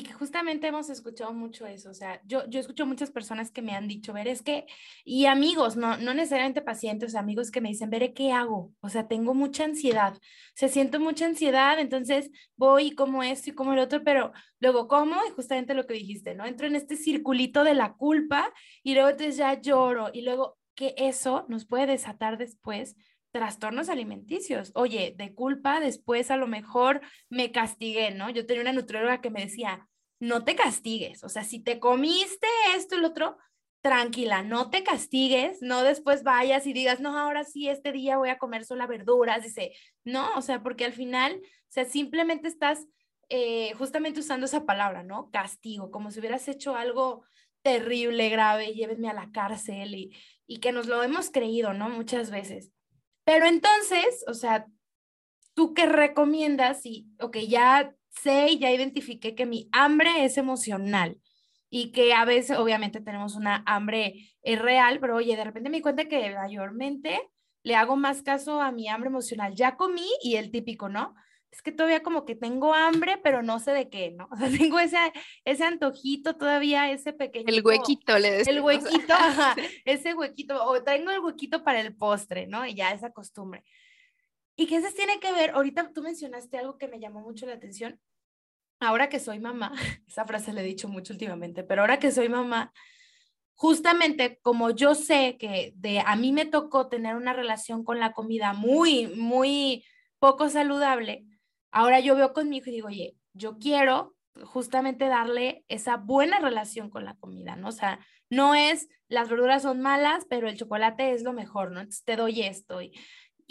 [0.00, 3.60] Y que justamente hemos escuchado mucho eso, o sea, yo, yo escucho muchas personas que
[3.60, 4.64] me han dicho, ver, es que,
[5.04, 8.72] y amigos, no, no necesariamente pacientes, amigos que me dicen, ver, ¿qué hago?
[8.80, 10.20] O sea, tengo mucha ansiedad, o
[10.54, 14.88] sea, siento mucha ansiedad, entonces voy y como esto y como el otro, pero luego
[14.88, 16.46] como, y justamente lo que dijiste, ¿no?
[16.46, 18.50] Entro en este circulito de la culpa
[18.82, 22.96] y luego entonces ya lloro y luego que eso nos puede desatar después
[23.32, 24.72] trastornos alimenticios.
[24.74, 28.30] Oye, de culpa, después a lo mejor me castigué, ¿no?
[28.30, 29.88] Yo tenía una nutrióloga que me decía,
[30.20, 33.36] no te castigues, o sea, si te comiste esto y lo otro,
[33.80, 38.28] tranquila, no te castigues, no después vayas y digas, no, ahora sí, este día voy
[38.28, 39.72] a comer solo verduras, dice,
[40.04, 42.86] no, o sea, porque al final, o sea, simplemente estás
[43.30, 45.30] eh, justamente usando esa palabra, ¿no?
[45.30, 47.24] Castigo, como si hubieras hecho algo
[47.62, 51.88] terrible, grave, llévenme a la cárcel y, y que nos lo hemos creído, ¿no?
[51.88, 52.72] Muchas veces.
[53.24, 54.66] Pero entonces, o sea,
[55.54, 56.84] ¿tú qué recomiendas?
[56.84, 61.20] Y, ok, ya sé y ya identifiqué que mi hambre es emocional
[61.70, 65.70] y que a veces obviamente tenemos una hambre es eh, real, pero oye, de repente
[65.70, 67.20] me di cuenta que mayormente
[67.62, 69.54] le hago más caso a mi hambre emocional.
[69.54, 71.14] Ya comí y el típico, ¿no?
[71.52, 74.28] Es que todavía como que tengo hambre, pero no sé de qué, ¿no?
[74.32, 74.98] O sea, tengo ese,
[75.44, 77.46] ese antojito todavía, ese pequeño.
[77.48, 78.56] El huequito, le decimos.
[78.56, 79.14] El huequito,
[79.84, 82.66] ese huequito, o tengo el huequito para el postre, ¿no?
[82.66, 83.64] Y ya esa costumbre.
[84.60, 87.54] Y que eso tiene que ver, ahorita tú mencionaste algo que me llamó mucho la
[87.54, 87.98] atención,
[88.78, 89.72] ahora que soy mamá,
[90.06, 92.70] esa frase le he dicho mucho últimamente, pero ahora que soy mamá,
[93.54, 98.12] justamente como yo sé que de a mí me tocó tener una relación con la
[98.12, 99.82] comida muy, muy
[100.18, 101.24] poco saludable,
[101.70, 106.38] ahora yo veo con mi hijo y digo, oye, yo quiero justamente darle esa buena
[106.38, 107.68] relación con la comida, ¿no?
[107.68, 111.80] O sea, no es las verduras son malas, pero el chocolate es lo mejor, ¿no?
[111.80, 112.92] Entonces te doy esto y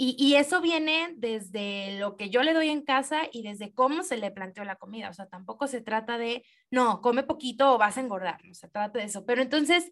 [0.02, 4.16] y, eso viene desde lo que yo le doy en casa y desde cómo se
[4.16, 5.10] le planteó la comida.
[5.10, 8.70] O sea, tampoco se trata de, no, come poquito o vas a engordar, no se
[8.70, 9.26] trata de eso.
[9.26, 9.92] Pero entonces,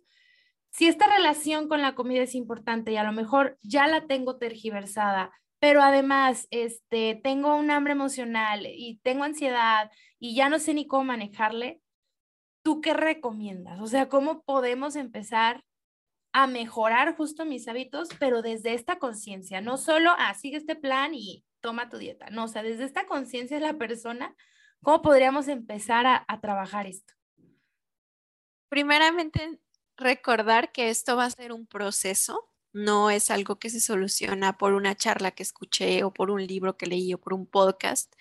[0.70, 4.38] si esta relación con la comida es importante y a lo mejor ya la tengo
[4.38, 10.74] tergiversada, pero además este, tengo un hambre emocional y tengo ansiedad y ya no sé
[10.74, 11.82] ni cómo manejarle,
[12.63, 13.82] ¿tú qué recomiendas?
[13.82, 15.65] O sea, ¿cómo podemos empezar
[16.38, 21.15] a mejorar justo mis hábitos, pero desde esta conciencia, no solo, ah, sigue este plan
[21.15, 24.36] y toma tu dieta, no, o sea, desde esta conciencia de la persona,
[24.84, 27.15] ¿cómo podríamos empezar a, a trabajar esto?
[28.69, 29.60] Primeramente,
[29.97, 34.73] recordar que esto va a ser un proceso, no es algo que se soluciona por
[34.73, 38.13] una charla que escuché o por un libro que leí o por un podcast,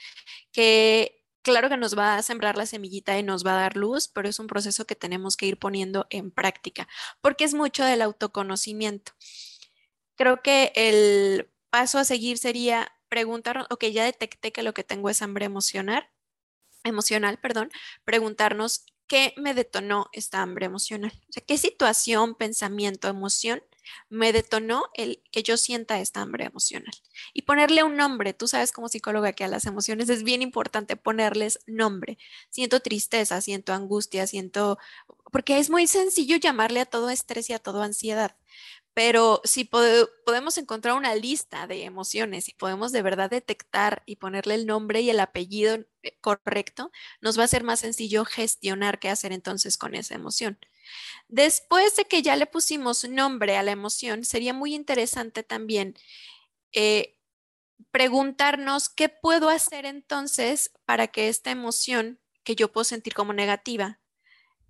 [0.52, 4.08] que claro que nos va a sembrar la semillita y nos va a dar luz,
[4.08, 6.88] pero es un proceso que tenemos que ir poniendo en práctica,
[7.20, 9.12] porque es mucho del autoconocimiento.
[10.16, 15.08] Creo que el paso a seguir sería preguntarnos, ok, ya detecté que lo que tengo
[15.08, 16.08] es hambre emocional,
[16.82, 17.70] emocional, perdón,
[18.04, 21.12] preguntarnos qué me detonó esta hambre emocional.
[21.28, 23.62] O sea, qué situación, pensamiento, emoción
[24.08, 26.94] me detonó el que yo sienta esta hambre emocional.
[27.32, 30.96] Y ponerle un nombre, tú sabes como psicóloga que a las emociones es bien importante
[30.96, 32.18] ponerles nombre.
[32.50, 34.78] Siento tristeza, siento angustia, siento,
[35.32, 38.36] porque es muy sencillo llamarle a todo estrés y a todo ansiedad.
[38.96, 39.64] Pero si
[40.24, 45.02] podemos encontrar una lista de emociones y podemos de verdad detectar y ponerle el nombre
[45.02, 49.76] y el apellido eh, correcto, nos va a ser más sencillo gestionar qué hacer entonces
[49.76, 50.58] con esa emoción.
[51.28, 55.94] Después de que ya le pusimos nombre a la emoción, sería muy interesante también
[56.72, 57.18] eh,
[57.90, 64.00] preguntarnos qué puedo hacer entonces para que esta emoción que yo puedo sentir como negativa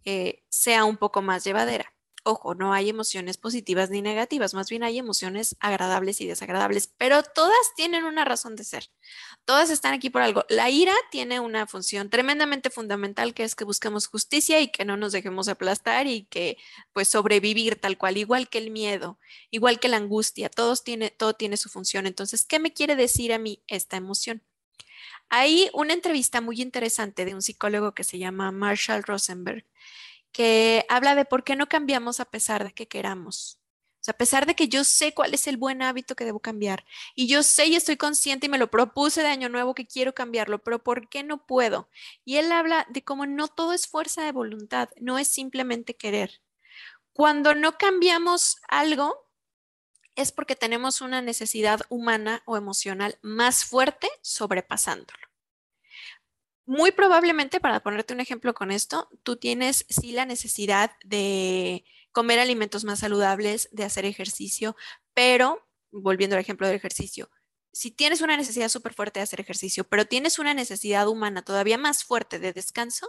[0.05, 1.96] eh, sea un poco más llevadera.
[2.29, 7.23] Ojo, no hay emociones positivas ni negativas, más bien hay emociones agradables y desagradables, pero
[7.23, 8.91] todas tienen una razón de ser.
[9.45, 10.45] Todas están aquí por algo.
[10.49, 14.97] La ira tiene una función tremendamente fundamental que es que busquemos justicia y que no
[14.97, 16.59] nos dejemos aplastar y que
[16.93, 19.21] pues sobrevivir tal cual, igual que el miedo,
[19.53, 22.09] igual que la angustia, todo tiene su función.
[22.09, 24.43] Entonces, ¿qué me quiere decir a mí esta emoción?
[25.29, 29.65] Hay una entrevista muy interesante de un psicólogo que se llama Marshall Rosenberg
[30.37, 33.59] que habla de por qué no cambiamos a pesar de que queramos.
[33.95, 36.41] O sea, a pesar de que yo sé cuál es el buen hábito que debo
[36.41, 39.87] cambiar y yo sé y estoy consciente y me lo propuse de año nuevo que
[39.87, 41.89] quiero cambiarlo, pero ¿por qué no puedo?
[42.27, 46.43] Y él habla de cómo no todo es fuerza de voluntad, no es simplemente querer.
[47.15, 49.31] Cuando no cambiamos algo,
[50.17, 55.26] es porque tenemos una necesidad humana o emocional más fuerte sobrepasándolo.
[56.69, 62.41] Muy probablemente, para ponerte un ejemplo con esto, tú tienes sí la necesidad de comer
[62.41, 64.75] alimentos más saludables, de hacer ejercicio,
[65.15, 67.31] pero, volviendo al ejemplo del ejercicio,
[67.73, 71.79] si tienes una necesidad súper fuerte de hacer ejercicio, pero tienes una necesidad humana todavía
[71.79, 73.07] más fuerte de descanso,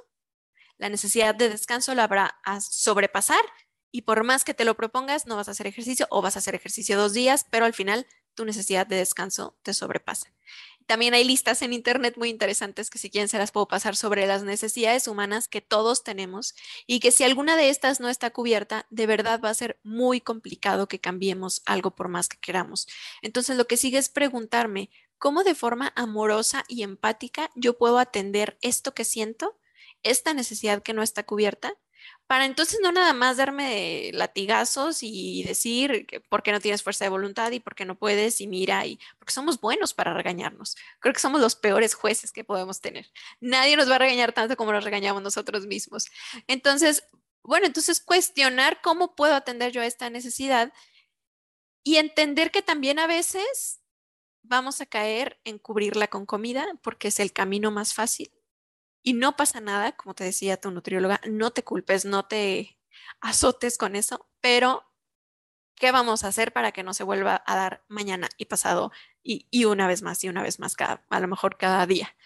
[0.78, 3.44] la necesidad de descanso la habrá a sobrepasar
[3.92, 6.40] y por más que te lo propongas, no vas a hacer ejercicio o vas a
[6.40, 10.37] hacer ejercicio dos días, pero al final tu necesidad de descanso te sobrepasa.
[10.88, 14.26] También hay listas en Internet muy interesantes que si quieren se las puedo pasar sobre
[14.26, 16.56] las necesidades humanas que todos tenemos
[16.88, 20.22] y que si alguna de estas no está cubierta, de verdad va a ser muy
[20.22, 22.88] complicado que cambiemos algo por más que queramos.
[23.22, 28.58] Entonces lo que sigue es preguntarme, ¿cómo de forma amorosa y empática yo puedo atender
[28.62, 29.58] esto que siento,
[30.04, 31.76] esta necesidad que no está cubierta?
[32.28, 37.10] Para entonces no nada más darme latigazos y decir por qué no tienes fuerza de
[37.10, 40.76] voluntad y por qué no puedes y mira, y porque somos buenos para regañarnos.
[41.00, 43.08] Creo que somos los peores jueces que podemos tener.
[43.40, 46.08] Nadie nos va a regañar tanto como nos regañamos nosotros mismos.
[46.48, 47.04] Entonces,
[47.44, 50.74] bueno, entonces cuestionar cómo puedo atender yo a esta necesidad
[51.84, 53.80] y entender que también a veces
[54.44, 58.37] vamos a caer en cubrirla con comida porque es el camino más fácil
[59.08, 62.78] y no pasa nada, como te decía tu nutrióloga, no te culpes, no te
[63.22, 64.84] azotes con eso, pero
[65.76, 68.92] ¿qué vamos a hacer para que no se vuelva a dar mañana y pasado
[69.24, 72.18] y, una vez más y una vez más, cada, a lo mejor cada día?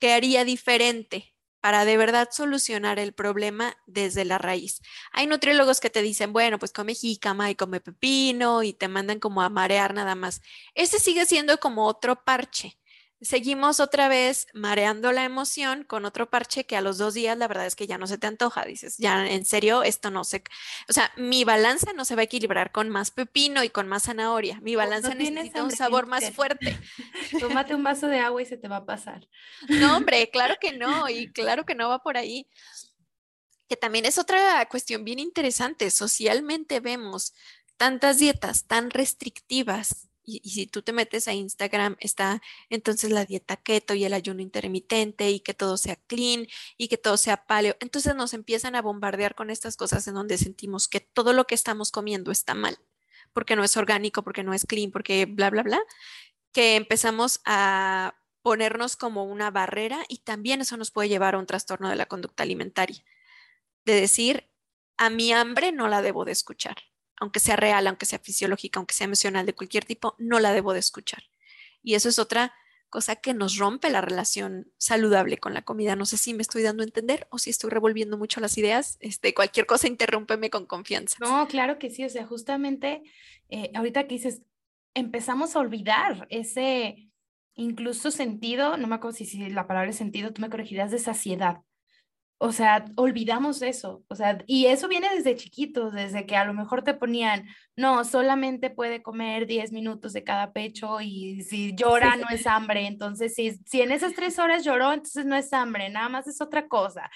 [0.00, 4.82] ¿Qué haría diferente para de verdad solucionar el problema desde la raíz?
[5.12, 9.20] Hay nutriólogos que te dicen, bueno, pues come jícama y come pepino y te mandan
[9.20, 10.42] como a marear nada más.
[10.74, 12.76] Ese sigue siendo como otro parche
[13.22, 17.48] seguimos otra vez mareando la emoción con otro parche que a los dos días la
[17.48, 18.64] verdad es que ya no se te antoja.
[18.64, 20.42] Dices, ya en serio, esto no se,
[20.88, 24.04] o sea, mi balanza no se va a equilibrar con más pepino y con más
[24.04, 24.60] zanahoria.
[24.60, 26.78] Mi balanza necesita un sabor más fuerte.
[27.40, 29.26] Tómate un vaso de agua y se te va a pasar.
[29.68, 32.46] No, hombre, claro que no, y claro que no va por ahí.
[33.68, 35.90] Que también es otra cuestión bien interesante.
[35.90, 37.34] Socialmente vemos
[37.76, 43.56] tantas dietas tan restrictivas y, si tú te metes a Instagram, está entonces la dieta
[43.56, 47.76] keto y el ayuno intermitente y que todo sea clean y que todo sea paleo.
[47.80, 51.54] Entonces nos empiezan a bombardear con estas cosas en donde sentimos que todo lo que
[51.54, 52.78] estamos comiendo está mal,
[53.32, 55.80] porque no es orgánico, porque no es clean, porque bla, bla, bla,
[56.52, 61.46] que empezamos a ponernos como una barrera y también eso nos puede llevar a un
[61.46, 63.04] trastorno de la conducta alimentaria,
[63.84, 64.48] de decir,
[64.96, 66.76] a mi hambre no la debo de escuchar
[67.22, 70.72] aunque sea real, aunque sea fisiológica, aunque sea emocional de cualquier tipo, no la debo
[70.72, 71.22] de escuchar.
[71.80, 72.52] Y eso es otra
[72.90, 75.94] cosa que nos rompe la relación saludable con la comida.
[75.94, 78.98] No sé si me estoy dando a entender o si estoy revolviendo mucho las ideas.
[78.98, 81.16] Este, cualquier cosa, interrúmpeme con confianza.
[81.20, 82.04] No, claro que sí.
[82.04, 83.04] O sea, justamente
[83.50, 84.42] eh, ahorita que dices,
[84.92, 87.08] empezamos a olvidar ese
[87.54, 90.98] incluso sentido, no me acuerdo si, si la palabra es sentido, tú me corregirás, de
[90.98, 91.58] saciedad
[92.44, 96.52] o sea, olvidamos eso, o sea, y eso viene desde chiquitos, desde que a lo
[96.54, 102.16] mejor te ponían, no, solamente puede comer 10 minutos de cada pecho y si llora
[102.16, 105.88] no es hambre, entonces si, si en esas tres horas lloró, entonces no es hambre,
[105.88, 107.12] nada más es otra cosa.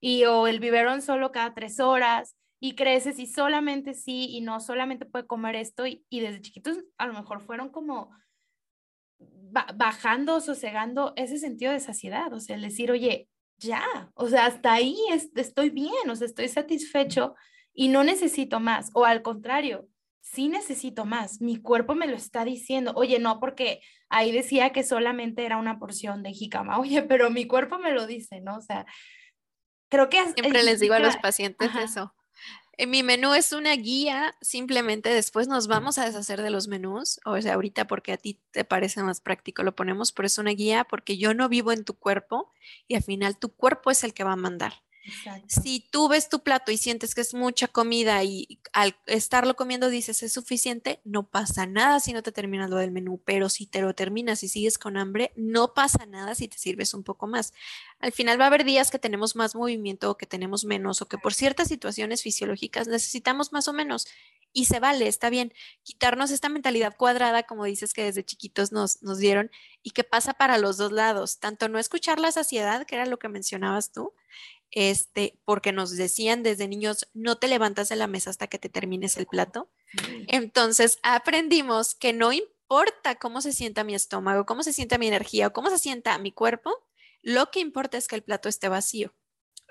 [0.00, 4.60] Y o el biberón solo cada tres horas y creces y solamente sí y no
[4.60, 8.12] solamente puede comer esto y, y desde chiquitos a lo mejor fueron como
[9.74, 13.28] bajando, sosegando ese sentido de saciedad, o sea, el decir, oye,
[13.58, 14.96] ya, o sea, hasta ahí
[15.34, 17.34] estoy bien, o sea, estoy satisfecho
[17.72, 19.88] y no necesito más, o al contrario,
[20.20, 24.84] sí necesito más, mi cuerpo me lo está diciendo, oye, no, porque ahí decía que
[24.84, 28.56] solamente era una porción de jicama, oye, pero mi cuerpo me lo dice, ¿no?
[28.56, 28.86] O sea,
[29.90, 30.18] creo que...
[30.32, 32.14] Siempre les digo a los pacientes eso,
[32.78, 37.20] en mi menú es una guía, simplemente después nos vamos a deshacer de los menús,
[37.24, 40.52] o sea, ahorita porque a ti te parece más práctico lo ponemos, pero es una
[40.52, 42.52] guía porque yo no vivo en tu cuerpo
[42.86, 44.74] y al final tu cuerpo es el que va a mandar.
[45.46, 49.88] Si tú ves tu plato y sientes que es mucha comida y al estarlo comiendo
[49.88, 53.66] dices es suficiente, no pasa nada si no te terminas lo del menú, pero si
[53.66, 57.26] te lo terminas y sigues con hambre, no pasa nada si te sirves un poco
[57.26, 57.52] más.
[58.00, 61.08] Al final va a haber días que tenemos más movimiento o que tenemos menos o
[61.08, 64.06] que por ciertas situaciones fisiológicas necesitamos más o menos
[64.52, 69.02] y se vale, está bien, quitarnos esta mentalidad cuadrada, como dices que desde chiquitos nos,
[69.02, 69.50] nos dieron,
[69.82, 73.18] y que pasa para los dos lados, tanto no escuchar la saciedad, que era lo
[73.18, 74.12] que mencionabas tú,
[74.70, 78.68] este, porque nos decían desde niños, no te levantas de la mesa hasta que te
[78.68, 79.70] termines el plato.
[80.26, 85.48] Entonces aprendimos que no importa cómo se sienta mi estómago, cómo se sienta mi energía
[85.48, 86.86] o cómo se sienta mi cuerpo,
[87.22, 89.14] lo que importa es que el plato esté vacío.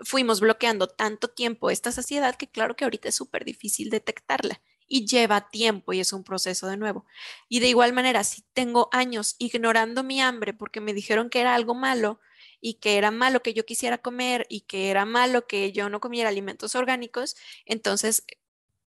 [0.03, 5.05] Fuimos bloqueando tanto tiempo esta saciedad que claro que ahorita es súper difícil detectarla y
[5.05, 7.05] lleva tiempo y es un proceso de nuevo.
[7.49, 11.55] Y de igual manera, si tengo años ignorando mi hambre porque me dijeron que era
[11.55, 12.19] algo malo,
[12.61, 15.99] y que era malo que yo quisiera comer y que era malo que yo no
[15.99, 18.25] comiera alimentos orgánicos, entonces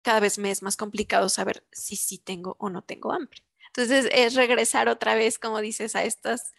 [0.03, 3.45] cada vez me es más complicado saber si sí tengo o no tengo hambre.
[3.67, 6.55] Entonces es regresar otra vez, como dices, a estas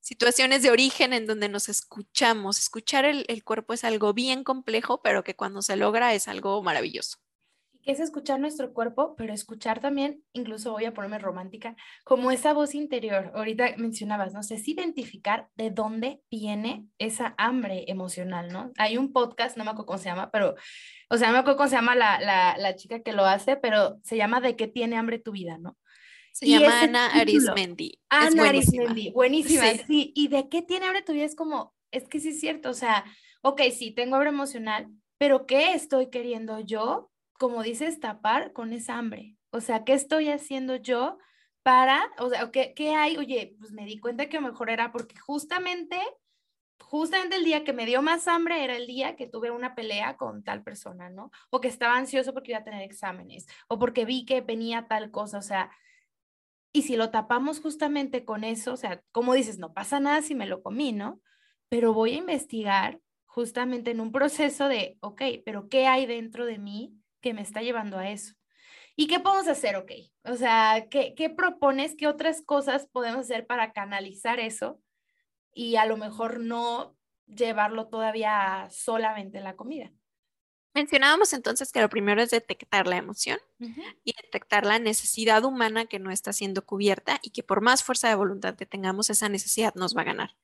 [0.00, 2.58] situaciones de origen en donde nos escuchamos.
[2.58, 6.62] Escuchar el, el cuerpo es algo bien complejo, pero que cuando se logra es algo
[6.62, 7.18] maravilloso
[7.82, 12.52] que es escuchar nuestro cuerpo, pero escuchar también, incluso voy a ponerme romántica, como esa
[12.52, 13.32] voz interior.
[13.34, 14.42] Ahorita mencionabas, ¿no?
[14.42, 18.72] sé, es identificar de dónde viene esa hambre emocional, ¿no?
[18.76, 20.54] Hay un podcast, no me acuerdo cómo se llama, pero,
[21.08, 23.56] o sea, no me acuerdo cómo se llama la, la, la chica que lo hace,
[23.56, 25.76] pero se llama ¿De qué tiene hambre tu vida, ¿no?
[26.32, 27.98] Se llama Ana Arismendi.
[28.08, 29.80] Ana Arismendi, buenísima, sí.
[29.86, 30.12] sí.
[30.14, 31.24] ¿Y de qué tiene hambre tu vida?
[31.24, 33.04] Es como, es que sí es cierto, o sea,
[33.42, 34.88] ok, sí, tengo hambre emocional,
[35.18, 37.09] pero ¿qué estoy queriendo yo?
[37.40, 39.38] Como dices, tapar con esa hambre.
[39.48, 41.16] O sea, ¿qué estoy haciendo yo
[41.62, 43.16] para, o sea, ¿qué, qué hay?
[43.16, 45.96] Oye, pues me di cuenta que mejor era porque justamente
[46.78, 50.16] justamente el día que me dio más hambre era el día que tuve una pelea
[50.16, 51.30] con tal persona, ¿no?
[51.50, 55.10] O que estaba ansioso porque iba a tener exámenes, o porque vi que venía tal
[55.10, 55.70] cosa, o sea,
[56.72, 60.34] y si lo tapamos justamente con eso, o sea, como dices, no pasa nada si
[60.34, 61.20] me lo comí, ¿no?
[61.68, 66.58] Pero voy a investigar justamente en un proceso de, ok, pero ¿qué hay dentro de
[66.58, 68.34] mí que me está llevando a eso?
[68.96, 69.92] ¿Y qué podemos hacer, ok?
[70.24, 71.94] O sea, ¿qué, qué propones?
[71.96, 74.80] ¿Qué otras cosas podemos hacer para canalizar eso?
[75.54, 76.96] y a lo mejor no
[77.26, 79.92] llevarlo todavía solamente la comida.
[80.72, 83.38] Mencionábamos entonces que lo primero es detectar la emoción
[84.04, 88.08] y detectar la necesidad humana que no está siendo cubierta y que por más fuerza
[88.08, 90.36] de voluntad que tengamos, esa necesidad nos va a ganar.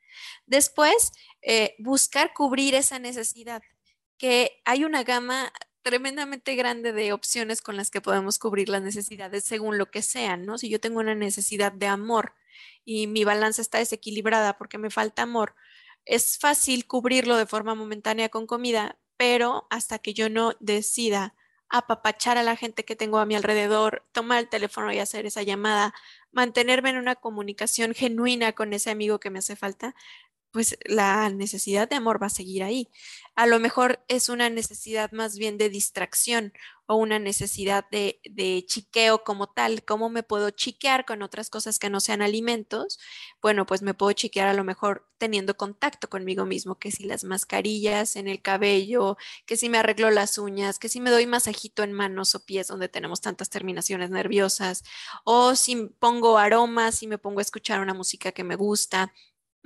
[0.44, 1.12] Después,
[1.42, 3.62] eh, buscar cubrir esa necesidad,
[4.18, 5.52] que hay una gama
[5.86, 10.44] tremendamente grande de opciones con las que podemos cubrir las necesidades según lo que sean,
[10.44, 10.58] ¿no?
[10.58, 12.32] Si yo tengo una necesidad de amor
[12.84, 15.54] y mi balanza está desequilibrada porque me falta amor,
[16.04, 21.34] es fácil cubrirlo de forma momentánea con comida, pero hasta que yo no decida
[21.68, 25.44] apapachar a la gente que tengo a mi alrededor, tomar el teléfono y hacer esa
[25.44, 25.94] llamada,
[26.32, 29.94] mantenerme en una comunicación genuina con ese amigo que me hace falta,
[30.56, 32.88] pues la necesidad de amor va a seguir ahí.
[33.34, 36.54] A lo mejor es una necesidad más bien de distracción
[36.86, 39.84] o una necesidad de, chiqueo como tal.
[39.84, 42.98] ¿Cómo me puedo chiquear con otras cosas que no sean alimentos?
[43.42, 47.24] Bueno, pues me puedo chiquear a lo mejor teniendo contacto conmigo mismo, que si las
[47.24, 51.82] mascarillas en el cabello, que si me arreglo las uñas, que si me doy masajito
[51.82, 54.84] en manos o pies donde tenemos tantas terminaciones nerviosas,
[55.24, 59.12] o si pongo aromas, si me pongo a escuchar una música que me gusta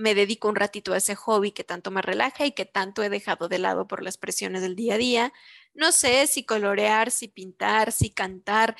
[0.00, 3.10] me dedico un ratito a ese hobby que tanto me relaja y que tanto he
[3.10, 5.32] dejado de lado por las presiones del día a día.
[5.74, 8.76] No sé si colorear, si pintar, si cantar,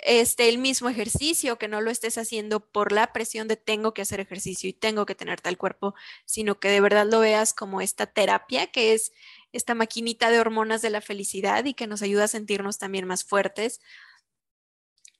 [0.00, 4.02] este, el mismo ejercicio, que no lo estés haciendo por la presión de tengo que
[4.02, 5.94] hacer ejercicio y tengo que tener tal cuerpo,
[6.26, 9.12] sino que de verdad lo veas como esta terapia que es
[9.52, 13.24] esta maquinita de hormonas de la felicidad y que nos ayuda a sentirnos también más
[13.24, 13.80] fuertes.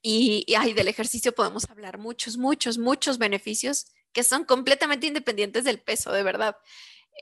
[0.03, 5.81] Y, y del ejercicio podemos hablar muchos, muchos, muchos beneficios que son completamente independientes del
[5.81, 6.57] peso, de verdad.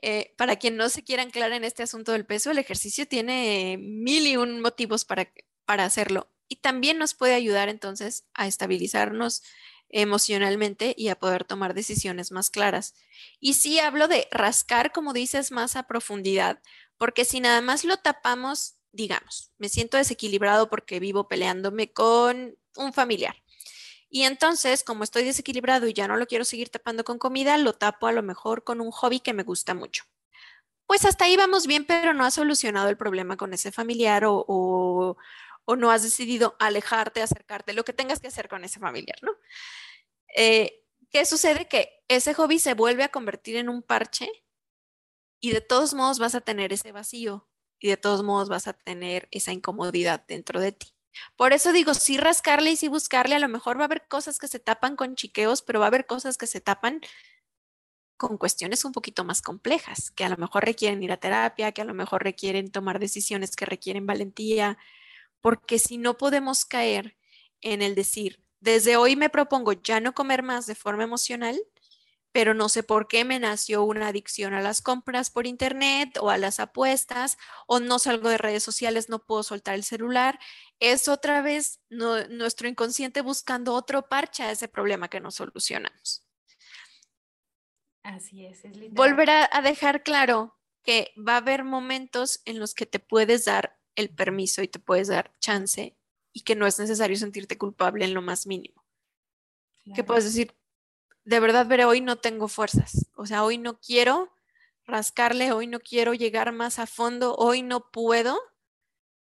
[0.01, 3.77] Eh, para quien no se quiera anclar en este asunto del peso, el ejercicio tiene
[3.79, 5.31] mil y un motivos para,
[5.65, 9.41] para hacerlo y también nos puede ayudar entonces a estabilizarnos
[9.89, 12.95] emocionalmente y a poder tomar decisiones más claras.
[13.39, 16.61] Y sí hablo de rascar, como dices, más a profundidad,
[16.97, 22.93] porque si nada más lo tapamos, digamos, me siento desequilibrado porque vivo peleándome con un
[22.93, 23.42] familiar
[24.15, 27.73] y entonces, como estoy desequilibrado y ya no lo quiero seguir tapando con comida, lo
[27.73, 30.03] tapo a lo mejor con un hobby que me gusta mucho.
[30.85, 35.17] Pues hasta ahí vamos bien, pero no has solucionado el problema con ese familiar o,
[35.65, 39.31] no has decidido alejarte, acercarte, lo que tengas que hacer con ese familiar, ¿no?
[40.35, 41.67] Eh, ¿Qué sucede?
[41.67, 44.29] Que ese hobby se vuelve a convertir en un parche
[45.41, 47.49] y de todos modos vas a tener ese vacío
[47.79, 50.93] y de todos modos vas a tener esa incomodidad dentro de ti.
[51.35, 54.39] Por eso digo, sí rascarle y sí buscarle, a lo mejor va a haber cosas
[54.39, 57.01] que se tapan con chiqueos, pero va a haber cosas que se tapan
[58.17, 61.81] con cuestiones un poquito más complejas, que a lo mejor requieren ir a terapia, que
[61.81, 64.77] a lo mejor requieren tomar decisiones que requieren valentía,
[65.41, 67.17] porque si no podemos caer
[67.61, 71.59] en el decir, desde hoy me propongo ya no comer más de forma emocional,
[72.33, 76.31] pero no sé por qué me nació una adicción a las compras por internet o
[76.31, 80.39] a las apuestas, o no salgo de redes sociales, no puedo soltar el celular.
[80.79, 86.27] Es otra vez nuestro inconsciente buscando otro parche a ese problema que no solucionamos.
[88.01, 88.95] Así es, es literal.
[88.95, 93.79] Volver a, dejar claro que va a haber momentos en los que te puedes dar
[93.95, 95.95] el permiso y te puedes dar chance
[96.33, 98.83] y que no es necesario sentirte culpable en lo más mínimo.
[99.93, 100.55] Que puedes decir,
[101.25, 103.07] de verdad, veré, hoy no tengo fuerzas.
[103.15, 104.33] O sea, hoy no quiero
[104.85, 108.39] rascarle, hoy no quiero llegar más a fondo, hoy no puedo.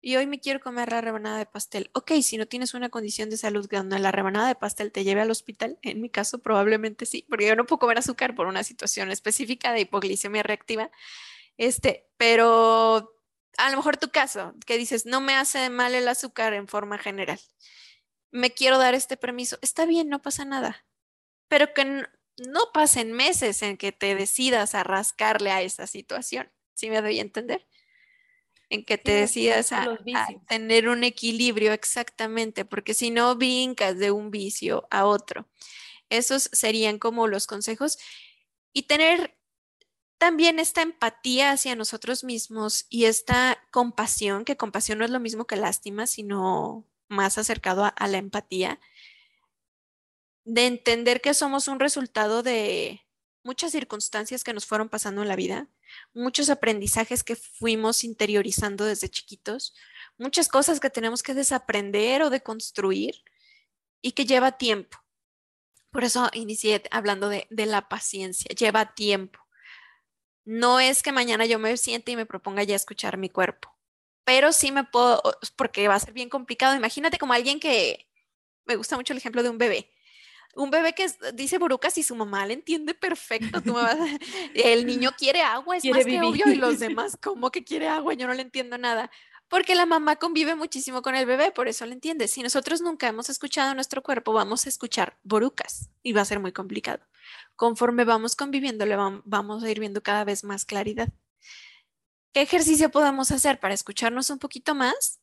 [0.00, 1.90] Y hoy me quiero comer la rebanada de pastel.
[1.94, 5.20] Ok, si no tienes una condición de salud donde la rebanada de pastel te lleve
[5.20, 8.64] al hospital, en mi caso probablemente sí, porque yo no puedo comer azúcar por una
[8.64, 10.90] situación específica de hipoglicemia reactiva.
[11.56, 13.14] Este, pero
[13.58, 16.98] a lo mejor tu caso, que dices, no me hace mal el azúcar en forma
[16.98, 17.38] general.
[18.32, 19.58] Me quiero dar este permiso.
[19.62, 20.84] Está bien, no pasa nada
[21.52, 26.50] pero que no, pasen meses en que te decidas a rascarle a esa situación.
[26.72, 27.68] ¿Sí me doy a entender?
[28.70, 29.98] En que te decidas a,
[30.48, 35.46] tener un equilibrio exactamente, porque si no brincas de un vicio a otro.
[36.08, 37.98] Esos serían como los consejos.
[38.72, 39.36] Y tener
[40.16, 45.46] también esta empatía hacia nosotros mismos y esta compasión, que compasión no es lo mismo
[45.46, 48.80] que lástima, sino más acercado a, la empatía,
[50.44, 53.02] de entender que somos un resultado de
[53.44, 55.68] muchas circunstancias que nos fueron pasando en la vida,
[56.14, 59.74] muchos aprendizajes que fuimos interiorizando desde chiquitos,
[60.18, 63.22] muchas cosas que tenemos que desaprender o deconstruir
[64.00, 64.98] y que lleva tiempo.
[65.90, 69.38] Por eso inicié hablando de, de la paciencia, lleva tiempo.
[70.44, 73.76] No es que mañana yo me siente y me proponga ya escuchar mi cuerpo,
[74.24, 75.22] pero sí me puedo,
[75.56, 76.74] porque va a ser bien complicado.
[76.74, 78.08] Imagínate como alguien que,
[78.64, 79.90] me gusta mucho el ejemplo de un bebé.
[80.54, 83.62] Un bebé que dice burucas y su mamá le entiende perfecto.
[84.54, 88.14] el niño quiere agua, es más que obvio, y los demás, ¿cómo que quiere agua?
[88.14, 89.10] Yo no le entiendo nada
[89.52, 92.26] porque la mamá convive muchísimo con el bebé, por eso lo entiende.
[92.26, 96.40] Si nosotros nunca hemos escuchado nuestro cuerpo, vamos a escuchar borucas y va a ser
[96.40, 97.04] muy complicado.
[97.54, 101.10] Conforme vamos conviviendo, le vamos a ir viendo cada vez más claridad.
[102.32, 105.20] ¿Qué ejercicio podemos hacer para escucharnos un poquito más?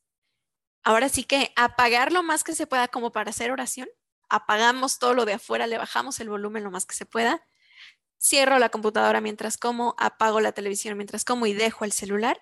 [0.84, 3.88] Ahora sí que apagar lo más que se pueda como para hacer oración.
[4.30, 7.44] Apagamos todo lo de afuera, le bajamos el volumen lo más que se pueda.
[8.18, 12.38] Cierro la computadora mientras como, apago la televisión mientras como y dejo el celular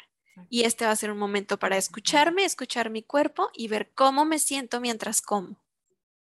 [0.49, 4.25] y este va a ser un momento para escucharme, escuchar mi cuerpo y ver cómo
[4.25, 5.61] me siento mientras como.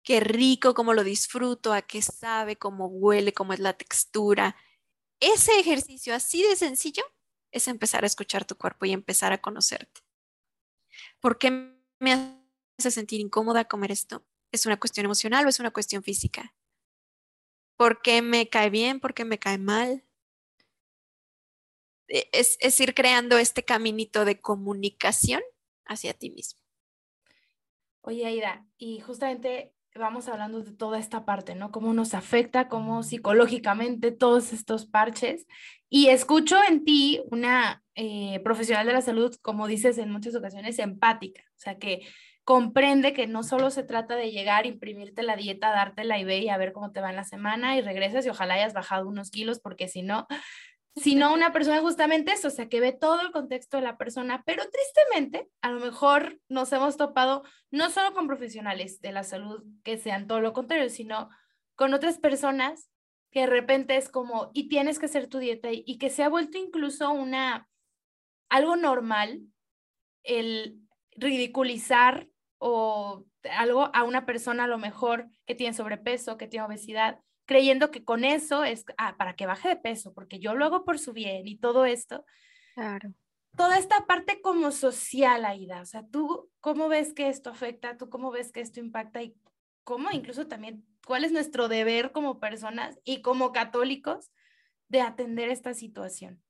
[0.02, 4.56] Qué rico, cómo lo disfruto, a qué sabe, cómo huele, cómo es la textura.
[5.20, 7.02] Ese ejercicio así de sencillo
[7.50, 10.00] es empezar a escuchar tu cuerpo y empezar a conocerte.
[11.20, 12.40] ¿Por qué me
[12.78, 14.24] hace sentir incómoda comer esto?
[14.52, 16.54] ¿Es una cuestión emocional o es una cuestión física?
[17.76, 19.00] ¿Por qué me cae bien?
[19.00, 20.04] ¿Por qué me cae mal?
[22.08, 25.42] E, es, ir creando este caminito de comunicación
[25.84, 26.60] hacia ti mismo.
[28.00, 31.70] Oye, Aida, y justamente vamos hablando de toda esta parte, ¿no?
[31.70, 35.46] Cómo nos afecta, cómo psicológicamente todos estos parches.
[35.90, 40.78] Y escucho en ti una eh, profesional de la salud, como dices en muchas ocasiones,
[40.78, 42.06] empática, o sea, que
[42.48, 46.48] comprende que no solo se trata de llegar, imprimirte la dieta, darte la IV y
[46.48, 49.30] a ver cómo te va en la semana y regresas y ojalá hayas bajado unos
[49.30, 50.26] kilos, porque si no,
[50.96, 54.44] sino una persona justamente eso, o sea, que ve todo el contexto de la persona,
[54.46, 59.62] pero tristemente, a lo mejor nos hemos topado no solo con profesionales de la salud
[59.84, 61.28] que sean todo lo contrario, sino
[61.74, 62.88] con otras personas
[63.30, 66.30] que de repente es como, y tienes que hacer tu dieta, y que se ha
[66.30, 67.68] vuelto incluso una,
[68.48, 69.42] algo normal
[70.22, 70.80] el
[71.14, 72.26] ridiculizar
[72.58, 73.24] o
[73.56, 78.04] algo a una persona a lo mejor que tiene sobrepeso, que tiene obesidad, creyendo que
[78.04, 81.12] con eso es ah, para que baje de peso, porque yo lo hago por su
[81.12, 82.24] bien y todo esto.
[82.74, 83.14] Claro.
[83.56, 88.10] Toda esta parte como social, Aida, o sea, tú cómo ves que esto afecta, tú
[88.10, 89.34] cómo ves que esto impacta y
[89.82, 94.30] cómo incluso también, cuál es nuestro deber como personas y como católicos
[94.88, 96.42] de atender esta situación.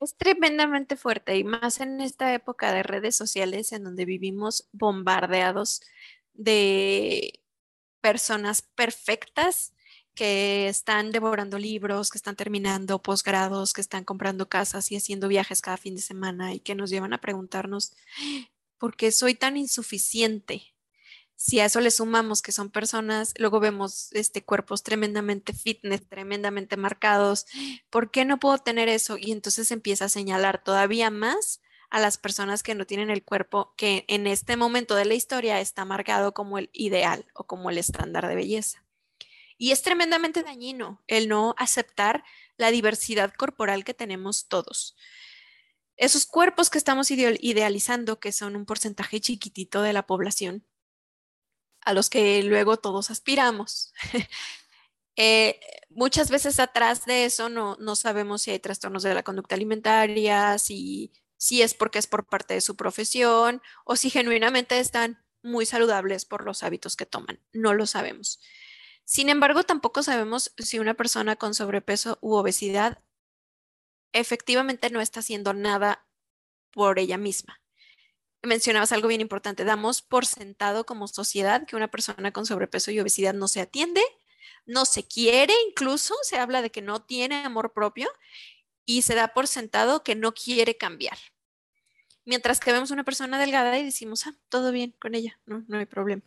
[0.00, 5.82] Es tremendamente fuerte y más en esta época de redes sociales en donde vivimos bombardeados
[6.32, 7.42] de
[8.00, 9.74] personas perfectas
[10.14, 15.60] que están devorando libros, que están terminando posgrados, que están comprando casas y haciendo viajes
[15.60, 17.94] cada fin de semana y que nos llevan a preguntarnos,
[18.78, 20.74] ¿por qué soy tan insuficiente?
[21.42, 26.76] Si a eso le sumamos que son personas, luego vemos este, cuerpos tremendamente fitness, tremendamente
[26.76, 27.46] marcados,
[27.88, 29.16] ¿por qué no puedo tener eso?
[29.16, 33.72] Y entonces empieza a señalar todavía más a las personas que no tienen el cuerpo
[33.78, 37.78] que en este momento de la historia está marcado como el ideal o como el
[37.78, 38.84] estándar de belleza.
[39.56, 42.22] Y es tremendamente dañino el no aceptar
[42.58, 44.94] la diversidad corporal que tenemos todos.
[45.96, 50.66] Esos cuerpos que estamos idealizando, que son un porcentaje chiquitito de la población,
[51.82, 53.92] a los que luego todos aspiramos.
[55.16, 55.60] Eh,
[55.90, 60.56] muchas veces atrás de eso no, no, sabemos si hay trastornos de la conducta alimentaria,
[60.56, 65.66] si, si es porque es por parte de su profesión o si genuinamente están muy
[65.66, 67.40] saludables por los hábitos que toman.
[67.52, 68.40] No lo sabemos.
[69.04, 73.02] Sin embargo, tampoco sabemos si una persona con sobrepeso u obesidad
[74.12, 76.06] efectivamente no está haciendo nada
[76.72, 77.59] por ella misma.
[78.42, 82.98] Mencionabas algo bien importante, damos por sentado como sociedad que una persona con sobrepeso y
[82.98, 84.02] obesidad no se atiende,
[84.64, 88.08] no se quiere, incluso se habla de que no tiene amor propio
[88.86, 91.18] y se da por sentado que no quiere cambiar.
[92.24, 95.78] Mientras que vemos una persona delgada y decimos, ah, todo bien con ella, no, no
[95.78, 96.22] hay problema.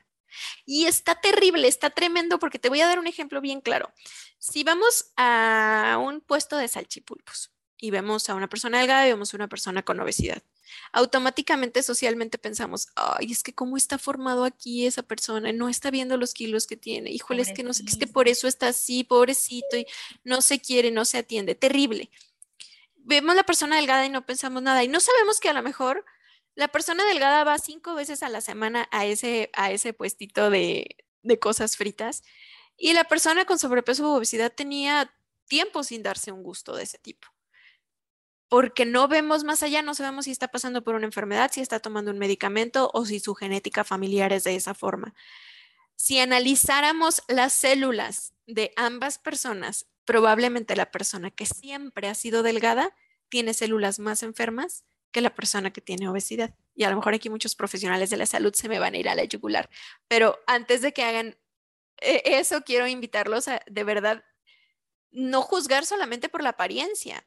[0.66, 3.92] Y está terrible, está tremendo porque te voy a dar un ejemplo bien claro.
[4.40, 9.34] Si vamos a un puesto de salchipulpos y vemos a una persona delgada y vemos
[9.34, 10.44] a una persona con obesidad,
[10.92, 16.18] automáticamente socialmente pensamos, ay, es que cómo está formado aquí esa persona, no está viendo
[16.18, 19.04] los kilos que tiene, híjole, es que no sé, es que por eso está así,
[19.04, 19.86] pobrecito, y
[20.24, 22.10] no se quiere, no se atiende, terrible.
[22.96, 26.06] vemos la persona delgada y no pensamos nada y no sabemos que a lo mejor
[26.56, 30.98] la persona delgada va cinco veces a la semana a ese, a ese puestito de,
[31.24, 32.24] de cosas fritas
[32.78, 35.14] y la persona con sobrepeso u obesidad tenía
[35.48, 37.28] tiempo sin darse un gusto de ese tipo.
[38.54, 41.80] Porque no vemos más allá, no sabemos si está pasando por una enfermedad, si está
[41.80, 45.16] tomando un medicamento o si su genética familiar es de esa forma.
[45.96, 52.96] Si analizáramos las células de ambas personas, probablemente la persona que siempre ha sido delgada
[53.28, 56.54] tiene células más enfermas que la persona que tiene obesidad.
[56.76, 59.10] Y a lo mejor aquí muchos profesionales de la salud se me van a ir
[59.10, 59.68] a la yugular.
[60.08, 61.40] Pero antes de que hagan
[62.02, 64.24] eh, eso, quiero invitarlos a de verdad
[65.10, 67.26] no juzgar solamente por la apariencia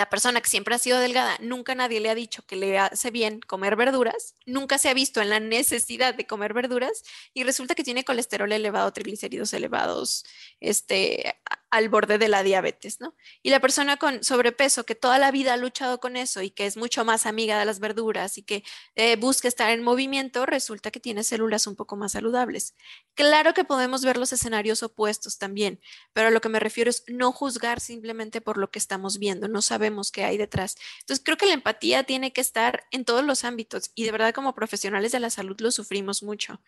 [0.00, 3.10] la persona que siempre ha sido delgada, nunca nadie le ha dicho que le hace
[3.10, 7.02] bien comer verduras, nunca se ha visto en la necesidad de comer verduras
[7.34, 10.24] y resulta que tiene colesterol elevado, triglicéridos elevados,
[10.58, 11.36] este,
[11.70, 13.14] al borde de la diabetes, ¿no?
[13.42, 16.66] Y la persona con sobrepeso que toda la vida ha luchado con eso y que
[16.66, 18.64] es mucho más amiga de las verduras y que
[18.96, 22.74] eh, busca estar en movimiento, resulta que tiene células un poco más saludables.
[23.14, 25.80] Claro que podemos ver los escenarios opuestos también,
[26.12, 29.48] pero a lo que me refiero es no juzgar simplemente por lo que estamos viendo,
[29.48, 30.76] no sabemos qué hay detrás.
[31.00, 34.34] Entonces, creo que la empatía tiene que estar en todos los ámbitos y de verdad
[34.34, 36.60] como profesionales de la salud lo sufrimos mucho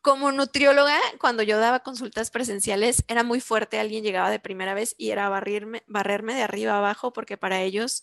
[0.00, 3.78] como nutrióloga, cuando yo daba consultas presenciales, era muy fuerte.
[3.78, 7.60] Alguien llegaba de primera vez y era barrirme, barrerme de arriba a abajo, porque para
[7.62, 8.02] ellos,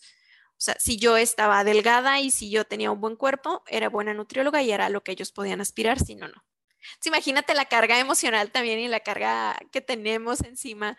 [0.52, 4.14] o sea, si yo estaba delgada y si yo tenía un buen cuerpo, era buena
[4.14, 6.44] nutrióloga y era lo que ellos podían aspirar, si no, no.
[7.04, 10.96] imagínate la carga emocional también y la carga que tenemos encima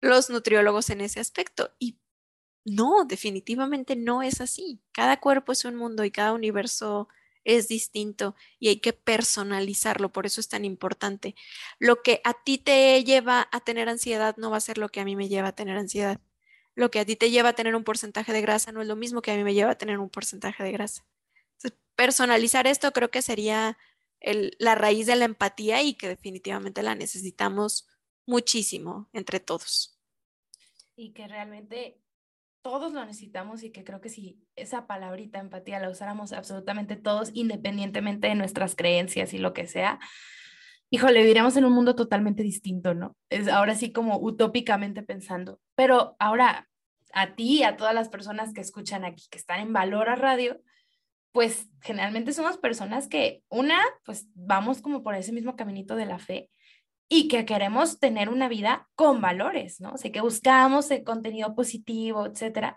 [0.00, 1.74] los nutriólogos en ese aspecto.
[1.78, 2.00] Y
[2.64, 4.82] no, definitivamente no es así.
[4.92, 7.08] Cada cuerpo es un mundo y cada universo
[7.44, 11.34] es distinto y hay que personalizarlo, por eso es tan importante.
[11.78, 15.00] Lo que a ti te lleva a tener ansiedad no va a ser lo que
[15.00, 16.20] a mí me lleva a tener ansiedad.
[16.74, 18.96] Lo que a ti te lleva a tener un porcentaje de grasa no es lo
[18.96, 21.06] mismo que a mí me lleva a tener un porcentaje de grasa.
[21.96, 23.76] personalizar esto creo que sería
[24.58, 27.86] la raíz de la empatía y que definitivamente la necesitamos
[28.26, 29.98] muchísimo entre todos.
[30.96, 32.00] Y que realmente
[32.62, 37.30] todos lo necesitamos y que creo que si esa palabrita empatía la usáramos absolutamente todos,
[37.32, 39.98] independientemente de nuestras creencias y lo que sea,
[40.90, 43.16] híjole, viviríamos en un mundo totalmente distinto, ¿no?
[43.30, 45.60] Es ahora sí como utópicamente pensando.
[45.74, 46.68] Pero ahora,
[47.12, 50.60] a ti, a todas las personas que escuchan aquí, que están en Valor a Radio,
[51.32, 56.18] pues generalmente somos personas que, una, pues vamos como por ese mismo caminito de la
[56.18, 56.50] fe
[57.12, 59.94] y que queremos tener una vida con valores, ¿no?
[59.94, 62.76] O sea, que buscamos el contenido positivo, etcétera.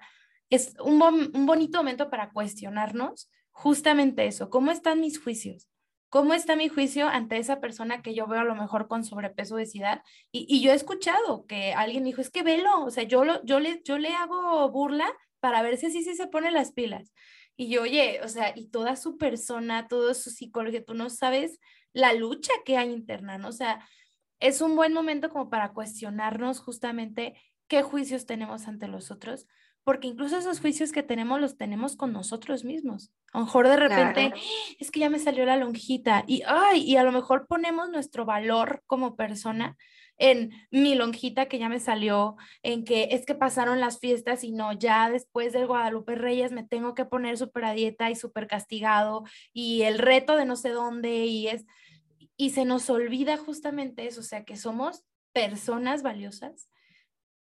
[0.50, 4.50] Es un, un bonito momento para cuestionarnos justamente eso.
[4.50, 5.70] ¿Cómo están mis juicios?
[6.10, 9.54] ¿Cómo está mi juicio ante esa persona que yo veo a lo mejor con sobrepeso,
[9.54, 10.02] obesidad?
[10.32, 13.44] Y, y yo he escuchado que alguien dijo, es que velo, o sea, yo, lo,
[13.46, 17.14] yo, le, yo le hago burla para ver si así sí se pone las pilas.
[17.56, 21.60] Y yo, oye, o sea, y toda su persona, todo su psicología, tú no sabes
[21.94, 23.50] la lucha que hay interna, ¿no?
[23.50, 23.88] O sea,
[24.44, 27.34] es un buen momento como para cuestionarnos justamente
[27.70, 29.48] qué juicios tenemos ante los otros,
[29.86, 33.14] porque incluso esos juicios que tenemos los tenemos con nosotros mismos.
[33.32, 34.34] A lo mejor de repente,
[34.80, 38.26] es que ya me salió la lonjita y, ay, y a lo mejor ponemos nuestro
[38.26, 39.78] valor como persona
[40.18, 44.52] en mi lonjita que ya me salió, en que es que pasaron las fiestas y
[44.52, 48.48] no, ya después del Guadalupe Reyes me tengo que poner súper a dieta y súper
[48.48, 49.24] castigado
[49.54, 51.66] y el reto de no sé dónde y es,
[52.38, 55.04] y se nos olvida justamente eso, o sea, que somos
[55.34, 56.70] personas valiosas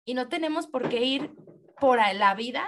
[0.06, 1.32] y no tenemos por qué ir
[1.80, 2.68] por la vida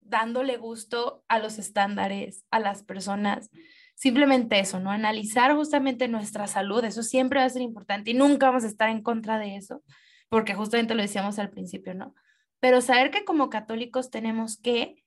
[0.00, 3.50] dándole gusto a los estándares, a las personas.
[3.94, 4.90] Simplemente eso, ¿no?
[4.90, 8.88] Analizar justamente nuestra salud, eso siempre va a ser importante y nunca vamos a estar
[8.88, 9.82] en contra de eso,
[10.28, 12.14] porque justamente lo decíamos al principio, ¿no?
[12.60, 15.04] Pero saber que como católicos tenemos que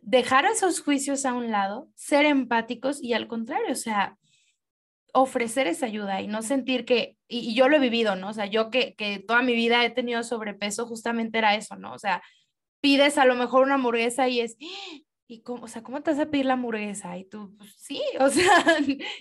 [0.00, 4.18] dejar esos juicios a un lado, ser empáticos y al contrario, o sea,
[5.14, 8.30] ofrecer esa ayuda y no sentir que, y, yo lo he vivido, ¿no?
[8.30, 11.94] O sea, yo que, que toda mi vida he tenido sobrepeso, justamente era eso, ¿no?
[11.94, 12.22] O sea,
[12.80, 14.56] pides a lo mejor una hamburguesa y es,
[15.28, 17.16] ¿y cómo, o sea, cómo te vas a pedir la hamburguesa?
[17.16, 18.64] Y tú, pues, sí, o sea,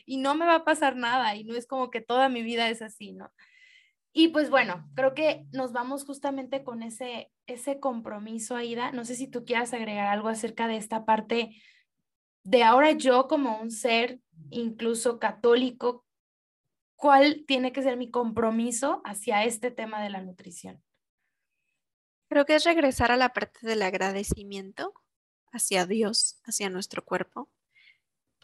[0.06, 2.70] y no me va a pasar nada y no es como que toda mi vida
[2.70, 3.32] es así, ¿no?
[4.16, 8.92] Y pues bueno, creo que nos vamos justamente con ese, ese compromiso, Aida.
[8.92, 11.56] No sé si tú quieras agregar algo acerca de esta parte
[12.44, 14.20] de ahora yo como un ser
[14.50, 16.06] incluso católico,
[16.96, 20.84] ¿cuál tiene que ser mi compromiso hacia este tema de la nutrición?
[22.30, 24.94] Creo que es regresar a la parte del agradecimiento
[25.52, 27.50] hacia Dios, hacia nuestro cuerpo,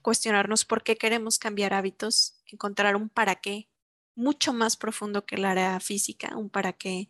[0.02, 3.70] cuestionarnos por qué queremos cambiar hábitos, encontrar un para qué
[4.16, 7.10] mucho más profundo que el área física, un para qué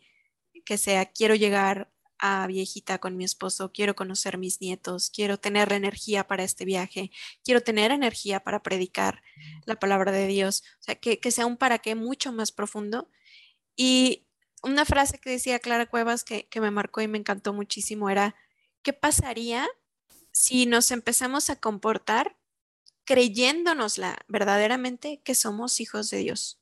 [0.64, 1.90] que sea quiero llegar
[2.20, 6.66] a viejita con mi esposo, quiero conocer mis nietos, quiero tener la energía para este
[6.66, 7.10] viaje,
[7.42, 9.22] quiero tener energía para predicar
[9.64, 13.10] la palabra de Dios, o sea, que, sea un para qué mucho más profundo.
[13.74, 14.26] Y
[14.62, 18.36] una frase que decía Clara Cuevas que, que me marcó y me encantó muchísimo era,
[18.82, 19.66] ¿qué pasaría
[20.30, 22.36] si nos empezamos a comportar
[23.04, 26.60] creyéndonosla verdaderamente que somos hijos de Dios?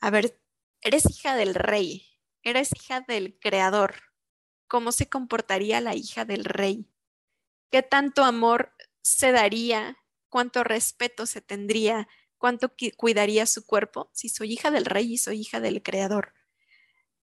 [0.00, 0.40] A ver,
[0.80, 2.06] eres hija del rey,
[2.42, 4.09] eres hija del creador
[4.70, 6.86] cómo se comportaría la hija del rey,
[7.72, 9.98] qué tanto amor se daría,
[10.28, 12.06] cuánto respeto se tendría,
[12.38, 16.34] cuánto cuidaría su cuerpo si soy hija del rey y soy hija del creador.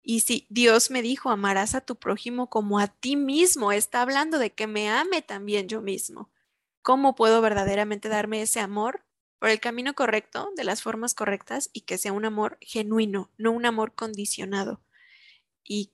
[0.04, 4.40] Y si Dios me dijo, amarás a tu prójimo como a ti mismo, está hablando
[4.40, 6.30] de que me ame también yo mismo.
[6.82, 9.06] ¿Cómo puedo verdaderamente darme ese amor
[9.40, 13.54] por el camino correcto, de las formas correctas y que sea un amor genuino, no
[13.54, 14.82] un amor condicionado?
[15.64, 15.94] Y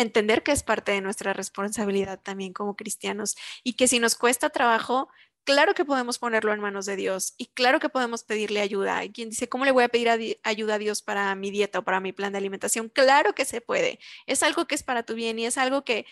[0.00, 4.50] entender que es parte de nuestra responsabilidad también como cristianos y que si nos cuesta
[4.50, 5.08] trabajo,
[5.44, 8.98] claro que podemos ponerlo en manos de Dios y claro que podemos pedirle ayuda.
[8.98, 11.84] Hay quien dice, ¿cómo le voy a pedir ayuda a Dios para mi dieta o
[11.84, 12.88] para mi plan de alimentación?
[12.88, 13.98] Claro que se puede.
[14.26, 16.06] Es algo que es para tu bien y es algo que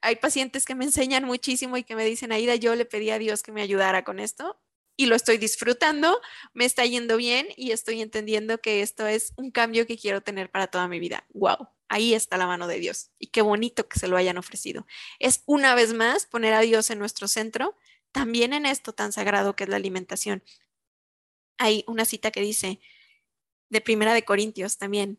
[0.00, 3.18] hay pacientes que me enseñan muchísimo y que me dicen, Aida, yo le pedí a
[3.18, 4.60] Dios que me ayudara con esto
[4.96, 6.20] y lo estoy disfrutando,
[6.54, 10.50] me está yendo bien y estoy entendiendo que esto es un cambio que quiero tener
[10.50, 11.24] para toda mi vida.
[11.32, 11.68] ¡Wow!
[11.92, 14.86] Ahí está la mano de Dios y qué bonito que se lo hayan ofrecido.
[15.18, 17.76] Es una vez más poner a Dios en nuestro centro,
[18.12, 20.42] también en esto tan sagrado que es la alimentación.
[21.58, 22.80] Hay una cita que dice
[23.68, 25.18] de Primera de Corintios también,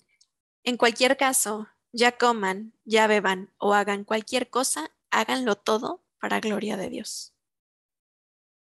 [0.64, 6.76] en cualquier caso, ya coman, ya beban o hagan cualquier cosa, háganlo todo para gloria
[6.76, 7.36] de Dios.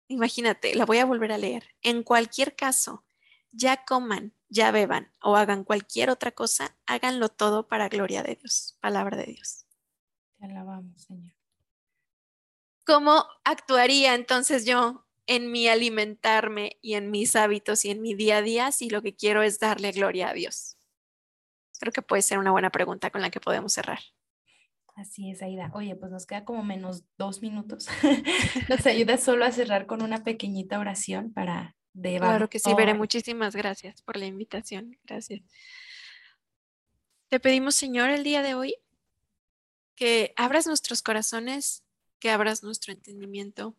[0.08, 1.76] Imagínate, la voy a volver a leer.
[1.82, 3.04] En cualquier caso,
[3.52, 8.76] ya coman, ya beban o hagan cualquier otra cosa, háganlo todo para gloria de Dios,
[8.80, 9.64] palabra de Dios.
[10.38, 11.32] Te alabamos, Señor.
[12.84, 18.38] ¿Cómo actuaría entonces yo en mi alimentarme y en mis hábitos y en mi día
[18.38, 20.76] a día si lo que quiero es darle gloria a Dios?
[21.78, 24.00] Creo que puede ser una buena pregunta con la que podemos cerrar.
[24.96, 25.70] Así es, Aida.
[25.72, 27.86] Oye, pues nos queda como menos dos minutos.
[28.68, 32.94] nos ayuda solo a cerrar con una pequeñita oración para Claro que sí, Veré.
[32.94, 34.98] Muchísimas gracias por la invitación.
[35.04, 35.42] Gracias.
[37.28, 38.76] Te pedimos, Señor, el día de hoy
[39.94, 41.84] que abras nuestros corazones,
[42.18, 43.76] que abras nuestro entendimiento,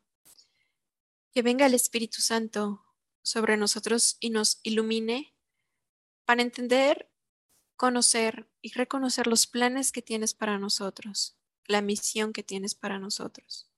[1.34, 2.86] que venga el Espíritu Santo
[3.24, 5.34] sobre nosotros y nos ilumine
[6.26, 7.09] para entender,
[7.76, 13.70] conocer y reconocer los planes que tienes para nosotros, la misión que tienes para nosotros.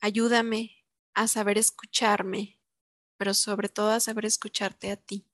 [0.00, 0.79] Ayúdame
[1.14, 2.58] a saber escucharme,
[3.16, 5.26] pero sobre todo a saber escucharte a ti.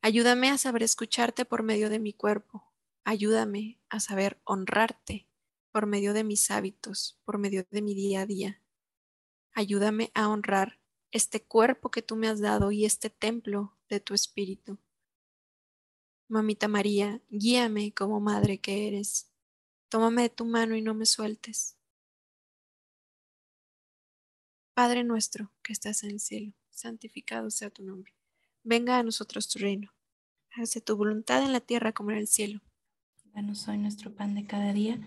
[0.00, 2.72] Ayúdame a saber escucharte por medio de mi cuerpo.
[3.04, 5.28] Ayúdame a saber honrarte
[5.72, 8.62] por medio de mis hábitos, por medio de mi día a día.
[9.52, 10.78] Ayúdame a honrar
[11.10, 14.78] este cuerpo que tú me has dado y este templo de tu espíritu.
[16.28, 19.32] Mamita María, guíame como madre que eres.
[19.88, 21.77] Tómame de tu mano y no me sueltes.
[24.78, 28.14] Padre nuestro que estás en el cielo, santificado sea tu nombre.
[28.62, 29.90] Venga a nosotros tu reino.
[30.54, 32.60] Hágase tu voluntad en la tierra como en el cielo.
[33.34, 35.00] Danos hoy nuestro pan de cada día.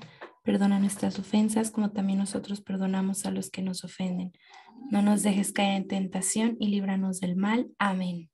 [0.43, 4.33] Perdona nuestras ofensas como también nosotros perdonamos a los que nos ofenden.
[4.89, 7.71] No nos dejes caer en tentación y líbranos del mal.
[7.79, 8.29] Amén.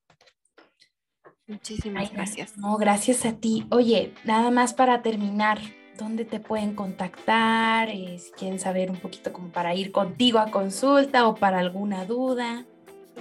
[1.45, 2.57] Muchísimas gracias.
[2.57, 3.67] No, gracias a ti.
[3.69, 5.59] Oye, nada más para terminar,
[5.97, 11.27] dónde te pueden contactar, si quieren saber un poquito como para ir contigo a consulta
[11.27, 12.65] o para alguna duda.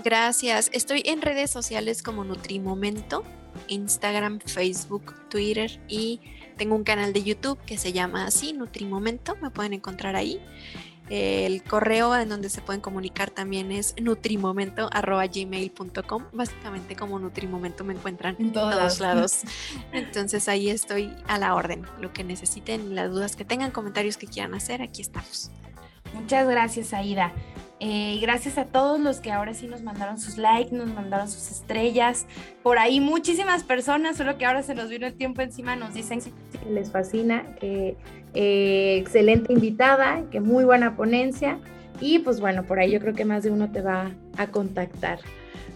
[0.04, 0.70] Gracias.
[0.72, 3.24] Estoy en redes sociales como Nutrimomento,
[3.68, 6.20] Instagram, Facebook, Twitter y
[6.56, 9.36] tengo un canal de YouTube que se llama así, Nutrimomento.
[9.42, 10.40] Me pueden encontrar ahí.
[11.08, 16.24] El correo en donde se pueden comunicar también es nutrimomento.gmail.com.
[16.32, 19.42] Básicamente como Nutrimomento me encuentran en todos lados.
[19.92, 21.86] Entonces ahí estoy a la orden.
[22.00, 25.50] Lo que necesiten, las dudas que tengan, comentarios que quieran hacer, aquí estamos.
[26.12, 27.32] Muchas gracias, Aida.
[27.78, 31.50] Eh, gracias a todos los que ahora sí nos mandaron sus likes, nos mandaron sus
[31.50, 32.26] estrellas.
[32.62, 36.20] Por ahí muchísimas personas, solo que ahora se nos vino el tiempo encima, nos dicen
[36.20, 36.32] que
[36.70, 37.96] les fascina, que
[38.38, 41.58] eh, excelente invitada, que muy buena ponencia.
[42.00, 45.20] Y pues bueno, por ahí yo creo que más de uno te va a contactar.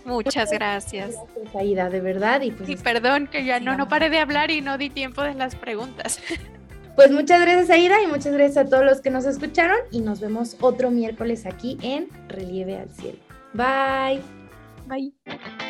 [0.04, 1.14] Muchas gracias.
[1.34, 2.42] Gracias, Aida, de verdad.
[2.42, 5.34] Y, pues, perdón que ya no, no paré de hablar y no di tiempo de
[5.34, 6.20] las preguntas.
[6.96, 10.20] Pues muchas gracias Aida y muchas gracias a todos los que nos escucharon y nos
[10.20, 13.18] vemos otro miércoles aquí en Relieve al Cielo.
[13.54, 14.20] Bye.
[14.86, 15.70] Bye.